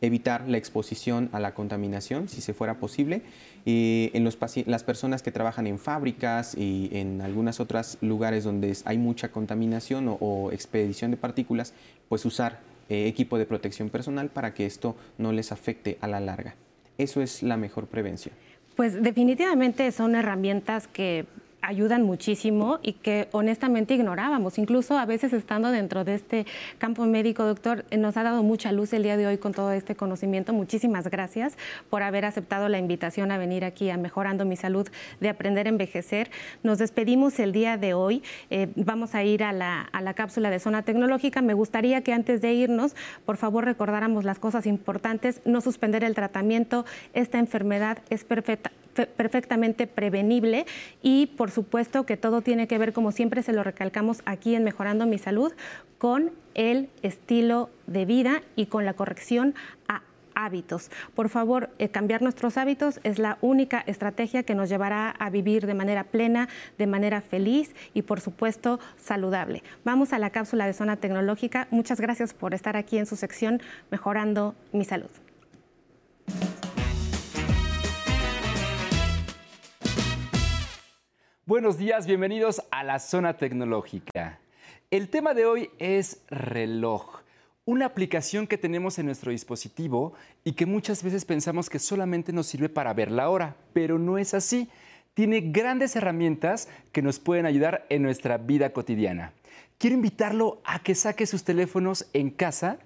evitar 0.00 0.48
la 0.48 0.58
exposición 0.58 1.28
a 1.32 1.40
la 1.40 1.54
contaminación, 1.54 2.28
si 2.28 2.40
se 2.40 2.52
fuera 2.54 2.78
posible. 2.78 3.22
y 3.64 4.10
en 4.14 4.22
los 4.22 4.38
las 4.66 4.84
personas 4.84 5.22
que 5.22 5.32
trabajan 5.32 5.66
en 5.66 5.78
fábricas 5.78 6.54
y 6.56 6.88
en 6.92 7.20
algunos 7.20 7.58
otros 7.58 7.98
lugares 8.00 8.44
donde 8.44 8.76
hay 8.84 8.98
mucha 8.98 9.32
contaminación 9.32 10.16
o, 10.20 10.50
expedición 10.52 11.10
de 11.10 11.16
partículas, 11.16 11.72
pues 12.08 12.24
usar 12.24 12.60
eh, 12.88 13.08
equipo 13.08 13.38
de 13.38 13.46
protección 13.46 13.88
personal 13.88 14.28
para 14.28 14.54
que 14.54 14.66
esto 14.66 14.94
no 15.18 15.32
les 15.32 15.50
afecte 15.50 15.98
a 16.00 16.06
la 16.06 16.20
larga. 16.20 16.54
Eso 16.98 17.20
es 17.20 17.42
la 17.42 17.56
mejor 17.56 17.86
prevención. 17.86 18.34
Pues 18.76 19.02
definitivamente 19.02 19.90
son 19.90 20.14
herramientas 20.14 20.86
que 20.86 21.26
ayudan 21.66 22.04
muchísimo 22.04 22.78
y 22.82 22.92
que 22.92 23.28
honestamente 23.32 23.94
ignorábamos. 23.94 24.58
Incluso 24.58 24.96
a 24.96 25.04
veces 25.04 25.32
estando 25.32 25.70
dentro 25.70 26.04
de 26.04 26.14
este 26.14 26.46
campo 26.78 27.04
médico, 27.06 27.44
doctor, 27.44 27.84
eh, 27.90 27.96
nos 27.96 28.16
ha 28.16 28.22
dado 28.22 28.42
mucha 28.42 28.70
luz 28.70 28.92
el 28.92 29.02
día 29.02 29.16
de 29.16 29.26
hoy 29.26 29.38
con 29.38 29.52
todo 29.52 29.72
este 29.72 29.96
conocimiento. 29.96 30.52
Muchísimas 30.52 31.08
gracias 31.08 31.58
por 31.90 32.02
haber 32.02 32.24
aceptado 32.24 32.68
la 32.68 32.78
invitación 32.78 33.32
a 33.32 33.38
venir 33.38 33.64
aquí 33.64 33.90
a 33.90 33.96
Mejorando 33.96 34.44
mi 34.44 34.56
Salud 34.56 34.88
de 35.20 35.28
Aprender 35.28 35.66
a 35.66 35.70
Envejecer. 35.70 36.30
Nos 36.62 36.78
despedimos 36.78 37.38
el 37.40 37.50
día 37.50 37.76
de 37.76 37.94
hoy. 37.94 38.22
Eh, 38.50 38.68
vamos 38.76 39.14
a 39.16 39.24
ir 39.24 39.42
a 39.42 39.52
la, 39.52 39.80
a 39.80 40.00
la 40.00 40.14
cápsula 40.14 40.50
de 40.50 40.60
zona 40.60 40.82
tecnológica. 40.82 41.42
Me 41.42 41.54
gustaría 41.54 42.02
que 42.02 42.12
antes 42.12 42.40
de 42.40 42.52
irnos, 42.52 42.94
por 43.24 43.36
favor, 43.36 43.64
recordáramos 43.64 44.24
las 44.24 44.38
cosas 44.38 44.66
importantes, 44.66 45.40
no 45.44 45.60
suspender 45.60 46.04
el 46.04 46.14
tratamiento. 46.14 46.84
Esta 47.12 47.38
enfermedad 47.38 47.98
es 48.08 48.24
perfecta, 48.24 48.70
perfectamente 49.04 49.86
prevenible 49.86 50.66
y 51.02 51.26
por 51.26 51.50
supuesto 51.50 52.06
que 52.06 52.16
todo 52.16 52.40
tiene 52.40 52.66
que 52.66 52.78
ver, 52.78 52.92
como 52.92 53.12
siempre 53.12 53.42
se 53.42 53.52
lo 53.52 53.62
recalcamos 53.62 54.22
aquí 54.24 54.54
en 54.54 54.64
Mejorando 54.64 55.06
mi 55.06 55.18
Salud, 55.18 55.52
con 55.98 56.32
el 56.54 56.88
estilo 57.02 57.70
de 57.86 58.04
vida 58.04 58.42
y 58.54 58.66
con 58.66 58.84
la 58.84 58.94
corrección 58.94 59.54
a 59.88 60.02
hábitos. 60.36 60.90
Por 61.14 61.28
favor, 61.28 61.70
eh, 61.78 61.88
cambiar 61.88 62.22
nuestros 62.22 62.56
hábitos 62.58 63.00
es 63.02 63.18
la 63.18 63.38
única 63.40 63.82
estrategia 63.86 64.44
que 64.44 64.54
nos 64.54 64.68
llevará 64.68 65.10
a 65.10 65.30
vivir 65.30 65.66
de 65.66 65.74
manera 65.74 66.04
plena, 66.04 66.48
de 66.78 66.86
manera 66.86 67.20
feliz 67.22 67.74
y, 67.94 68.02
por 68.02 68.20
supuesto, 68.20 68.78
saludable. 68.96 69.64
Vamos 69.84 70.12
a 70.12 70.18
la 70.18 70.30
cápsula 70.30 70.66
de 70.66 70.74
zona 70.74 70.96
tecnológica. 70.96 71.66
Muchas 71.70 72.00
gracias 72.00 72.34
por 72.34 72.54
estar 72.54 72.76
aquí 72.76 72.98
en 72.98 73.06
su 73.06 73.16
sección 73.16 73.60
Mejorando 73.90 74.54
mi 74.72 74.84
Salud. 74.84 75.10
Buenos 81.48 81.78
días, 81.78 82.08
bienvenidos 82.08 82.60
a 82.72 82.82
la 82.82 82.98
zona 82.98 83.36
tecnológica. 83.36 84.40
El 84.90 85.08
tema 85.08 85.32
de 85.32 85.46
hoy 85.46 85.70
es 85.78 86.22
reloj, 86.28 87.20
una 87.64 87.86
aplicación 87.86 88.48
que 88.48 88.58
tenemos 88.58 88.98
en 88.98 89.06
nuestro 89.06 89.30
dispositivo 89.30 90.14
y 90.42 90.54
que 90.54 90.66
muchas 90.66 91.04
veces 91.04 91.24
pensamos 91.24 91.70
que 91.70 91.78
solamente 91.78 92.32
nos 92.32 92.48
sirve 92.48 92.68
para 92.68 92.92
ver 92.94 93.12
la 93.12 93.30
hora, 93.30 93.54
pero 93.72 93.96
no 93.96 94.18
es 94.18 94.34
así. 94.34 94.68
Tiene 95.14 95.40
grandes 95.40 95.94
herramientas 95.94 96.68
que 96.90 97.00
nos 97.00 97.20
pueden 97.20 97.46
ayudar 97.46 97.86
en 97.90 98.02
nuestra 98.02 98.38
vida 98.38 98.72
cotidiana. 98.72 99.32
Quiero 99.78 99.94
invitarlo 99.94 100.60
a 100.64 100.80
que 100.80 100.96
saque 100.96 101.26
sus 101.26 101.44
teléfonos 101.44 102.08
en 102.12 102.30
casa 102.30 102.80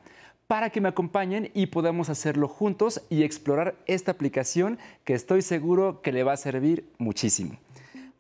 para 0.47 0.69
que 0.69 0.83
me 0.83 0.91
acompañen 0.91 1.51
y 1.55 1.69
podamos 1.69 2.11
hacerlo 2.11 2.47
juntos 2.47 3.01
y 3.09 3.23
explorar 3.23 3.77
esta 3.87 4.13
aplicación 4.13 4.79
que 5.05 5.15
estoy 5.15 5.41
seguro 5.41 6.03
que 6.03 6.13
le 6.13 6.25
va 6.25 6.35
a 6.35 6.37
servir 6.37 6.85
muchísimo. 6.99 7.57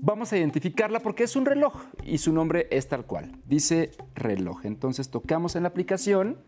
Vamos 0.02 0.32
a 0.32 0.38
identificarla 0.38 1.00
porque 1.00 1.24
es 1.24 1.36
un 1.36 1.44
reloj 1.44 1.74
y 2.04 2.16
su 2.16 2.32
nombre 2.32 2.66
es 2.70 2.88
tal 2.88 3.04
cual. 3.04 3.32
Dice 3.44 3.90
reloj. 4.14 4.64
Entonces 4.64 5.10
tocamos 5.10 5.56
en 5.56 5.64
la 5.64 5.68
aplicación 5.68 6.38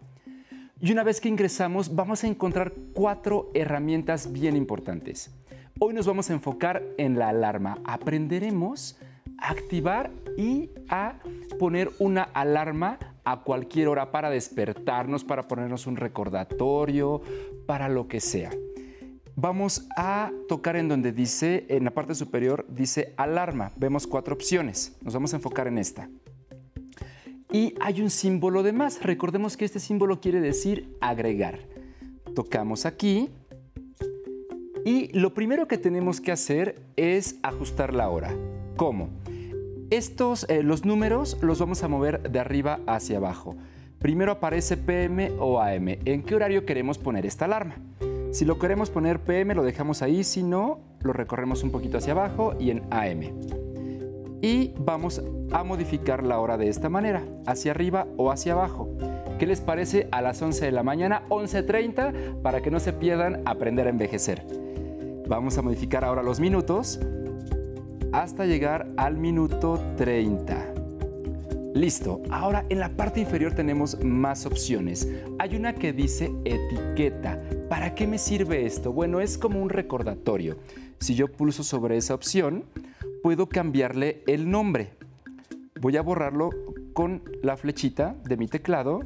y 0.81 0.91
una 0.91 1.03
vez 1.03 1.21
que 1.21 1.29
ingresamos 1.29 1.95
vamos 1.95 2.25
a 2.25 2.29
encontrar 2.29 2.73
cuatro 2.95 3.51
herramientas 3.53 4.33
bien 4.33 4.57
importantes. 4.57 5.35
Hoy 5.79 5.93
nos 5.93 6.07
vamos 6.07 6.31
a 6.31 6.33
enfocar 6.33 6.83
en 6.97 7.19
la 7.19 7.29
alarma. 7.29 7.79
Aprenderemos 7.85 8.99
a 9.37 9.51
activar 9.51 10.11
y 10.38 10.71
a 10.88 11.19
poner 11.59 11.91
una 11.99 12.23
alarma 12.23 12.99
a 13.23 13.43
cualquier 13.43 13.88
hora 13.88 14.11
para 14.12 14.31
despertarnos, 14.31 15.25
para 15.25 15.47
ponernos 15.47 15.87
un 15.87 15.97
recordatorio, 15.97 17.21
para 17.67 17.91
lo 17.91 18.09
que 18.09 18.21
sea. 18.21 18.51
Vamos 19.35 19.88
a 19.97 20.31
tocar 20.47 20.77
en 20.77 20.88
donde 20.88 21.12
dice, 21.12 21.64
en 21.68 21.85
la 21.85 21.90
parte 21.90 22.14
superior 22.14 22.66
dice 22.68 23.14
alarma. 23.16 23.73
Vemos 23.77 24.07
cuatro 24.07 24.35
opciones. 24.35 24.97
Nos 25.01 25.14
vamos 25.14 25.33
a 25.33 25.37
enfocar 25.37 25.66
en 25.66 25.79
esta. 25.79 26.09
Y 27.51 27.75
hay 27.81 28.03
un 28.03 28.11
símbolo 28.11 28.62
de 28.62 28.73
más. 28.73 29.03
Recordemos 29.03 29.57
que 29.57 29.64
este 29.64 29.81
símbolo 29.81 30.21
quiere 30.21 30.40
decir 30.40 30.97
agregar. 31.01 31.61
Tocamos 32.35 32.87
aquí 32.87 33.31
y 34.85 35.09
lo 35.16 35.33
primero 35.33 35.68
que 35.68 35.79
tenemos 35.79 36.21
que 36.21 36.33
hacer 36.33 36.83
es 36.97 37.38
ajustar 37.42 37.95
la 37.95 38.09
hora. 38.09 38.35
¿Cómo? 38.77 39.11
Estos, 39.90 40.47
eh, 40.49 40.62
los 40.62 40.85
números 40.85 41.38
los 41.42 41.59
vamos 41.59 41.83
a 41.83 41.88
mover 41.88 42.31
de 42.31 42.38
arriba 42.38 42.81
hacia 42.87 43.18
abajo. 43.18 43.57
Primero 43.99 44.33
aparece 44.33 44.77
PM 44.77 45.33
o 45.38 45.61
AM. 45.61 45.99
¿En 46.05 46.23
qué 46.23 46.35
horario 46.35 46.66
queremos 46.66 46.99
poner 46.99 47.27
esta 47.27 47.45
alarma? 47.45 47.77
Si 48.33 48.47
lo 48.47 48.59
queremos 48.59 48.88
poner 48.88 49.21
PM 49.21 49.55
lo 49.55 49.62
dejamos 49.62 50.01
ahí, 50.01 50.25
si 50.25 50.42
no, 50.42 50.81
lo 51.03 51.12
recorremos 51.12 51.62
un 51.62 51.71
poquito 51.71 51.99
hacia 51.99 52.14
abajo 52.14 52.55
y 52.59 52.71
en 52.71 52.83
AM. 52.90 53.21
Y 54.40 54.73
vamos 54.79 55.23
a 55.53 55.62
modificar 55.62 56.25
la 56.25 56.38
hora 56.38 56.57
de 56.57 56.68
esta 56.68 56.88
manera, 56.88 57.23
hacia 57.47 57.73
arriba 57.73 58.07
o 58.16 58.31
hacia 58.31 58.55
abajo. 58.55 58.88
¿Qué 59.38 59.47
les 59.47 59.61
parece 59.61 60.09
a 60.12 60.23
las 60.23 60.40
11 60.40 60.64
de 60.64 60.73
la 60.73 60.83
mañana, 60.83 61.25
11.30, 61.29 62.40
para 62.40 62.62
que 62.62 62.71
no 62.71 62.81
se 62.81 62.95
pierdan 62.95 63.42
aprender 63.45 63.87
a 63.87 63.90
envejecer? 63.90 64.47
Vamos 65.29 65.59
a 65.59 65.62
modificar 65.62 66.03
ahora 66.03 66.23
los 66.23 66.40
minutos 66.40 67.01
hasta 68.12 68.47
llegar 68.47 68.88
al 68.97 69.18
minuto 69.18 69.79
30. 69.99 70.72
Listo, 71.75 72.21
ahora 72.31 72.67
en 72.69 72.81
la 72.81 72.91
parte 72.91 73.21
inferior 73.21 73.55
tenemos 73.55 73.99
más 74.05 74.45
opciones. 74.45 75.09
Hay 75.39 75.57
una 75.57 75.75
que 75.75 75.95
dice 75.95 76.31
etiqueta. 76.45 77.41
¿Para 77.71 77.95
qué 77.95 78.07
me 78.07 78.19
sirve 78.19 78.67
esto? 78.67 78.93
Bueno, 78.93 79.21
es 79.21 79.39
como 79.39 79.61
un 79.63 79.71
recordatorio. 79.71 80.59
Si 80.99 81.15
yo 81.15 81.29
pulso 81.29 81.63
sobre 81.63 81.97
esa 81.97 82.15
opción, 82.15 82.65
puedo 83.23 83.49
cambiarle 83.49 84.23
el 84.27 84.51
nombre. 84.51 84.91
Voy 85.81 85.97
a 85.97 86.03
borrarlo 86.03 86.51
con 86.93 87.23
la 87.43 87.57
flechita 87.57 88.17
de 88.25 88.37
mi 88.37 88.49
teclado 88.49 89.01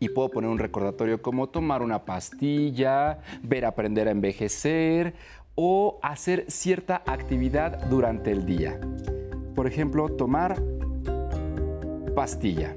y 0.00 0.08
puedo 0.08 0.30
poner 0.30 0.50
un 0.50 0.58
recordatorio 0.58 1.22
como 1.22 1.48
tomar 1.48 1.82
una 1.82 2.04
pastilla, 2.04 3.20
ver 3.44 3.64
aprender 3.64 4.08
a 4.08 4.10
envejecer 4.10 5.14
o 5.54 6.00
hacer 6.02 6.44
cierta 6.48 7.02
actividad 7.06 7.86
durante 7.86 8.32
el 8.32 8.44
día. 8.44 8.80
Por 9.54 9.66
ejemplo, 9.68 10.08
tomar 10.08 10.60
pastilla. 12.18 12.74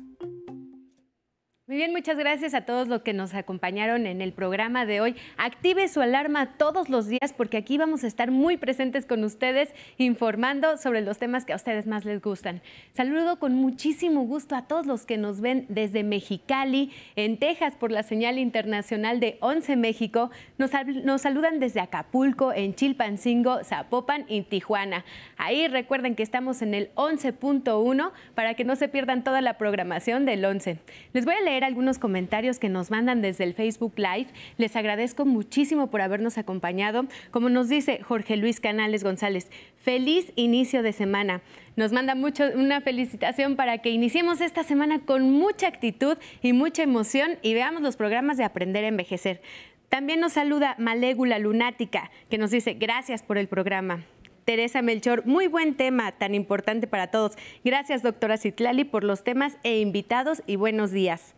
Muy 1.74 1.80
bien, 1.80 1.92
muchas 1.92 2.16
gracias 2.16 2.54
a 2.54 2.60
todos 2.60 2.86
los 2.86 3.02
que 3.02 3.12
nos 3.12 3.34
acompañaron 3.34 4.06
en 4.06 4.22
el 4.22 4.32
programa 4.32 4.86
de 4.86 5.00
hoy. 5.00 5.16
Active 5.36 5.88
su 5.88 6.00
alarma 6.00 6.56
todos 6.56 6.88
los 6.88 7.08
días 7.08 7.32
porque 7.36 7.56
aquí 7.56 7.78
vamos 7.78 8.04
a 8.04 8.06
estar 8.06 8.30
muy 8.30 8.56
presentes 8.56 9.06
con 9.06 9.24
ustedes 9.24 9.74
informando 9.98 10.76
sobre 10.76 11.00
los 11.00 11.18
temas 11.18 11.44
que 11.44 11.52
a 11.52 11.56
ustedes 11.56 11.88
más 11.88 12.04
les 12.04 12.22
gustan. 12.22 12.62
Saludo 12.92 13.40
con 13.40 13.54
muchísimo 13.54 14.22
gusto 14.22 14.54
a 14.54 14.68
todos 14.68 14.86
los 14.86 15.04
que 15.04 15.16
nos 15.16 15.40
ven 15.40 15.66
desde 15.68 16.04
Mexicali, 16.04 16.92
en 17.16 17.38
Texas, 17.38 17.74
por 17.74 17.90
la 17.90 18.04
señal 18.04 18.38
internacional 18.38 19.18
de 19.18 19.36
11 19.40 19.74
México. 19.74 20.30
Nos, 20.58 20.70
nos 21.02 21.22
saludan 21.22 21.58
desde 21.58 21.80
Acapulco, 21.80 22.52
en 22.52 22.76
Chilpancingo, 22.76 23.64
Zapopan 23.64 24.26
y 24.28 24.42
Tijuana. 24.42 25.04
Ahí 25.38 25.66
recuerden 25.66 26.14
que 26.14 26.22
estamos 26.22 26.62
en 26.62 26.72
el 26.72 26.94
11.1 26.94 28.12
para 28.36 28.54
que 28.54 28.62
no 28.62 28.76
se 28.76 28.86
pierdan 28.86 29.24
toda 29.24 29.40
la 29.40 29.58
programación 29.58 30.24
del 30.24 30.44
11. 30.44 30.78
Les 31.12 31.24
voy 31.24 31.34
a 31.34 31.40
leer 31.40 31.63
algunos 31.64 31.98
comentarios 31.98 32.58
que 32.58 32.68
nos 32.68 32.90
mandan 32.90 33.22
desde 33.22 33.44
el 33.44 33.54
Facebook 33.54 33.94
Live. 33.96 34.28
Les 34.56 34.76
agradezco 34.76 35.24
muchísimo 35.24 35.88
por 35.88 36.00
habernos 36.00 36.38
acompañado. 36.38 37.06
Como 37.30 37.48
nos 37.48 37.68
dice 37.68 38.00
Jorge 38.02 38.36
Luis 38.36 38.60
Canales 38.60 39.02
González, 39.02 39.50
feliz 39.76 40.32
inicio 40.36 40.82
de 40.82 40.92
semana. 40.92 41.42
Nos 41.76 41.92
manda 41.92 42.14
mucho 42.14 42.44
una 42.54 42.80
felicitación 42.80 43.56
para 43.56 43.78
que 43.78 43.90
iniciemos 43.90 44.40
esta 44.40 44.62
semana 44.62 45.00
con 45.00 45.30
mucha 45.30 45.66
actitud 45.66 46.16
y 46.42 46.52
mucha 46.52 46.82
emoción 46.82 47.38
y 47.42 47.54
veamos 47.54 47.82
los 47.82 47.96
programas 47.96 48.36
de 48.36 48.44
Aprender 48.44 48.84
a 48.84 48.88
Envejecer. 48.88 49.42
También 49.88 50.20
nos 50.20 50.32
saluda 50.32 50.74
Malégula 50.78 51.38
Lunática, 51.38 52.10
que 52.28 52.38
nos 52.38 52.50
dice 52.50 52.74
gracias 52.74 53.22
por 53.22 53.38
el 53.38 53.48
programa. 53.48 54.04
Teresa 54.44 54.82
Melchor, 54.82 55.24
muy 55.26 55.46
buen 55.46 55.74
tema, 55.74 56.12
tan 56.12 56.34
importante 56.34 56.86
para 56.86 57.10
todos. 57.10 57.32
Gracias, 57.64 58.02
doctora 58.02 58.36
Citlali, 58.36 58.84
por 58.84 59.04
los 59.04 59.24
temas 59.24 59.56
e 59.62 59.80
invitados 59.80 60.42
y 60.46 60.56
buenos 60.56 60.90
días. 60.90 61.34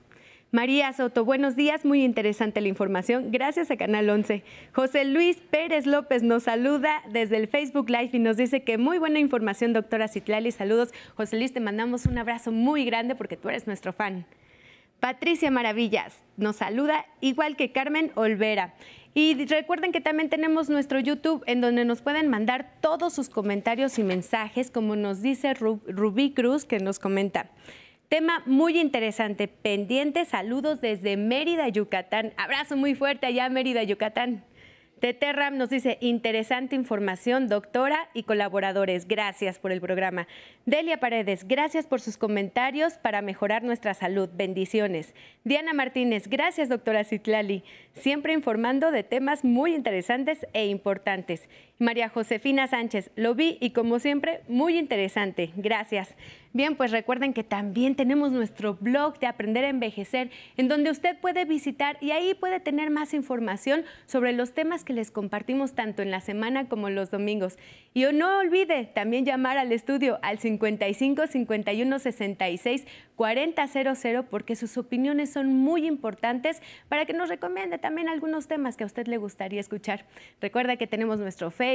María 0.53 0.93
Soto, 0.93 1.25
buenos 1.25 1.57
días, 1.57 1.85
muy 1.85 2.05
interesante 2.05 2.61
la 2.61 2.69
información. 2.69 3.33
Gracias 3.33 3.73
a 3.73 3.77
Canal 3.77 4.09
11. 4.09 4.45
José 4.73 5.05
Luis 5.05 5.39
Pérez 5.51 5.87
López 5.87 6.23
nos 6.23 6.45
saluda 6.45 7.03
desde 7.11 7.37
el 7.37 7.49
Facebook 7.49 7.91
Live 7.91 8.11
y 8.13 8.21
nos 8.21 8.37
dice 8.37 8.63
que 8.63 8.79
muy 8.79 8.99
buena 8.99 9.19
información, 9.19 9.73
doctora 9.73 10.07
Citlali. 10.07 10.53
Saludos. 10.53 10.95
José 11.17 11.37
Luis, 11.37 11.53
te 11.53 11.59
mandamos 11.59 12.07
un 12.07 12.17
abrazo 12.17 12.53
muy 12.53 12.85
grande 12.85 13.17
porque 13.17 13.37
tú 13.37 13.49
eres 13.49 13.67
nuestro 13.67 13.93
fan. 13.93 14.25
Patricia 15.01 15.51
Maravillas 15.51 16.23
nos 16.37 16.57
saluda, 16.57 17.07
igual 17.21 17.57
que 17.57 17.73
Carmen 17.73 18.13
Olvera. 18.15 18.75
Y 19.15 19.47
recuerden 19.47 19.91
que 19.91 20.01
también 20.01 20.31
tenemos 20.31 20.71
nuestro 20.71 21.01
YouTube 21.01 21.43
en 21.47 21.61
donde 21.61 21.85
nos 21.85 22.03
pueden 22.03 22.29
mandar 22.29 22.71
todos 22.81 23.13
sus 23.13 23.29
comentarios 23.29 23.99
y 23.99 24.05
mensajes, 24.05 24.71
como 24.71 24.95
nos 24.95 25.23
dice 25.23 25.55
Rubí 25.55 26.35
Cruz, 26.35 26.65
que 26.65 26.79
nos 26.79 27.01
comenta. 27.01 27.51
Tema 28.09 28.43
muy 28.47 28.79
interesante, 28.79 29.49
pendiente, 29.49 30.25
saludos 30.27 30.81
desde 30.81 31.17
Mérida, 31.17 31.69
Yucatán. 31.69 32.33
Abrazo 32.37 32.77
muy 32.77 32.95
fuerte 32.95 33.27
allá, 33.27 33.49
Mérida, 33.49 33.83
Yucatán. 33.83 34.45
Teterram 35.01 35.59
nos 35.59 35.69
dice, 35.69 35.99
interesante 36.01 36.75
información, 36.75 37.49
doctora 37.49 38.09
y 38.15 38.23
colaboradores. 38.23 39.07
Gracias 39.07 39.59
por 39.59 39.71
el 39.71 39.81
programa. 39.81 40.27
Delia 40.65 41.01
Paredes, 41.01 41.47
gracias 41.47 41.87
por 41.87 42.01
sus 42.01 42.17
comentarios 42.17 42.95
para 42.95 43.21
mejorar 43.21 43.63
nuestra 43.63 43.93
salud. 43.93 44.31
Bendiciones. 44.33 45.15
Diana 45.45 45.75
Martínez, 45.75 46.29
gracias, 46.29 46.71
doctora 46.71 47.05
Citlali. 47.05 47.63
Siempre 47.93 48.33
informando 48.33 48.91
de 48.91 49.03
temas 49.03 49.45
muy 49.45 49.75
interesantes 49.75 50.47
e 50.55 50.67
importantes. 50.67 51.47
María 51.79 52.09
Josefina 52.09 52.67
Sánchez, 52.69 53.11
lo 53.17 53.35
vi 53.35 53.59
y 53.61 53.71
como 53.71 53.99
siempre, 53.99 54.41
muy 54.49 54.79
interesante. 54.79 55.51
Gracias. 55.57 56.15
Bien, 56.57 56.75
pues 56.75 56.91
recuerden 56.91 57.35
que 57.35 57.45
también 57.45 57.97
tenemos 57.97 58.33
nuestro 58.33 58.79
blog 58.81 59.19
de 59.19 59.27
Aprender 59.27 59.63
a 59.67 59.69
Envejecer, 59.69 60.31
en 60.57 60.69
donde 60.69 60.91
usted 60.91 61.19
puede 61.19 61.45
visitar 61.45 61.99
y 62.01 62.13
ahí 62.13 62.33
puede 62.33 62.61
tener 62.61 62.89
más 62.89 63.13
información 63.13 63.85
sobre 64.07 64.33
los 64.33 64.55
temas 64.55 64.83
que 64.83 64.95
les 64.95 65.11
compartimos 65.11 65.75
tanto 65.75 66.01
en 66.01 66.11
la 66.11 66.23
semana 66.23 66.67
como 66.67 66.89
los 66.89 67.11
domingos. 67.11 67.59
Y 67.93 68.05
no 68.05 68.39
olvide 68.39 68.87
también 68.87 69.27
llamar 69.27 69.59
al 69.59 69.71
estudio 69.71 70.19
al 70.23 70.39
55 70.39 71.27
51 71.27 71.99
66 71.99 72.87
4000 73.17 74.25
porque 74.31 74.57
sus 74.57 74.79
opiniones 74.79 75.31
son 75.31 75.55
muy 75.55 75.87
importantes 75.87 76.63
para 76.89 77.05
que 77.05 77.13
nos 77.13 77.29
recomiende 77.29 77.77
también 77.77 78.09
algunos 78.09 78.49
temas 78.49 78.79
que 78.79 78.85
a 78.85 78.87
usted 78.87 79.09
le 79.09 79.19
gustaría 79.19 79.61
escuchar. 79.61 80.07
Recuerda 80.41 80.77
que 80.77 80.87
tenemos 80.87 81.19
nuestro 81.19 81.51
Facebook, 81.51 81.66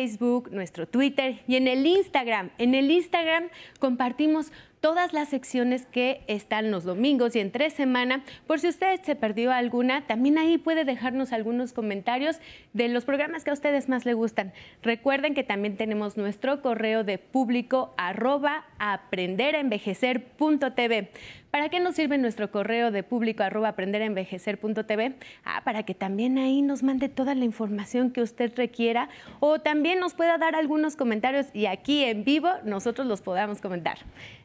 nuestro 0.51 0.87
Twitter 0.87 1.41
y 1.47 1.55
en 1.55 1.67
el 1.67 1.85
Instagram. 1.85 2.51
En 2.57 2.75
el 2.75 2.91
Instagram 2.91 3.49
compartimos 3.79 4.51
todas 4.81 5.13
las 5.13 5.29
secciones 5.29 5.85
que 5.85 6.23
están 6.27 6.71
los 6.71 6.83
domingos 6.83 7.35
y 7.35 7.39
en 7.39 7.51
tres 7.51 7.73
semanas. 7.73 8.23
Por 8.47 8.59
si 8.59 8.67
usted 8.67 8.99
se 9.03 9.15
perdió 9.15 9.51
alguna, 9.51 10.07
también 10.07 10.39
ahí 10.39 10.57
puede 10.57 10.85
dejarnos 10.85 11.31
algunos 11.31 11.71
comentarios 11.71 12.39
de 12.73 12.87
los 12.89 13.05
programas 13.05 13.43
que 13.43 13.51
a 13.51 13.53
ustedes 13.53 13.89
más 13.89 14.05
le 14.05 14.15
gustan. 14.15 14.53
Recuerden 14.81 15.35
que 15.35 15.43
también 15.43 15.77
tenemos 15.77 16.17
nuestro 16.17 16.63
correo 16.63 17.03
de 17.03 17.19
público 17.19 17.93
arroba 17.95 18.65
aprenderenvejecer.tv. 18.79 21.11
¿Para 21.51 21.69
qué 21.69 21.79
nos 21.81 21.95
sirve 21.95 22.17
nuestro 22.17 22.49
correo 22.49 22.91
de 22.91 23.03
público 23.03 23.43
arroba 23.43 23.69
aprenderenvejecer.tv? 23.69 25.15
Ah, 25.43 25.61
para 25.63 25.83
que 25.83 25.93
también 25.93 26.37
ahí 26.37 26.61
nos 26.61 26.81
mande 26.81 27.09
toda 27.09 27.35
la 27.35 27.45
información 27.45 28.09
que 28.09 28.21
usted 28.21 28.53
requiera 28.55 29.09
o 29.41 29.59
también 29.59 29.99
nos 29.99 30.13
pueda 30.13 30.37
dar 30.37 30.55
algunos 30.55 30.95
comentarios 30.95 31.47
y 31.53 31.65
aquí 31.67 32.05
en 32.05 32.23
vivo 32.23 32.49
nosotros 32.63 33.05
los 33.05 33.21
podamos 33.21 33.61
comentar. 33.61 33.97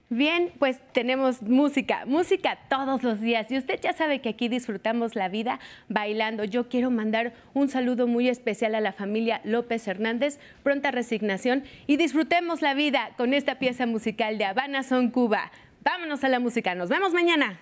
Bien, 0.08 0.52
pues 0.60 0.78
tenemos 0.92 1.42
música, 1.42 2.04
música 2.06 2.58
todos 2.68 3.02
los 3.02 3.20
días 3.20 3.50
y 3.50 3.58
usted 3.58 3.80
ya 3.80 3.92
sabe 3.92 4.20
que 4.20 4.28
aquí 4.28 4.48
disfrutamos 4.48 5.16
la 5.16 5.28
vida 5.28 5.58
bailando. 5.88 6.44
Yo 6.44 6.68
quiero 6.68 6.92
mandar 6.92 7.34
un 7.54 7.68
saludo 7.68 8.06
muy 8.06 8.28
especial 8.28 8.76
a 8.76 8.80
la 8.80 8.92
familia 8.92 9.40
López 9.42 9.88
Hernández, 9.88 10.38
pronta 10.62 10.92
resignación 10.92 11.64
y 11.88 11.96
disfrutemos 11.96 12.62
la 12.62 12.74
vida 12.74 13.10
con 13.16 13.34
esta 13.34 13.58
pieza 13.58 13.86
musical 13.86 14.38
de 14.38 14.44
Habana 14.44 14.84
Son 14.84 15.10
Cuba. 15.10 15.50
Vámonos 15.82 16.22
a 16.22 16.28
la 16.28 16.38
música. 16.38 16.76
Nos 16.76 16.88
vemos 16.88 17.12
mañana. 17.12 17.58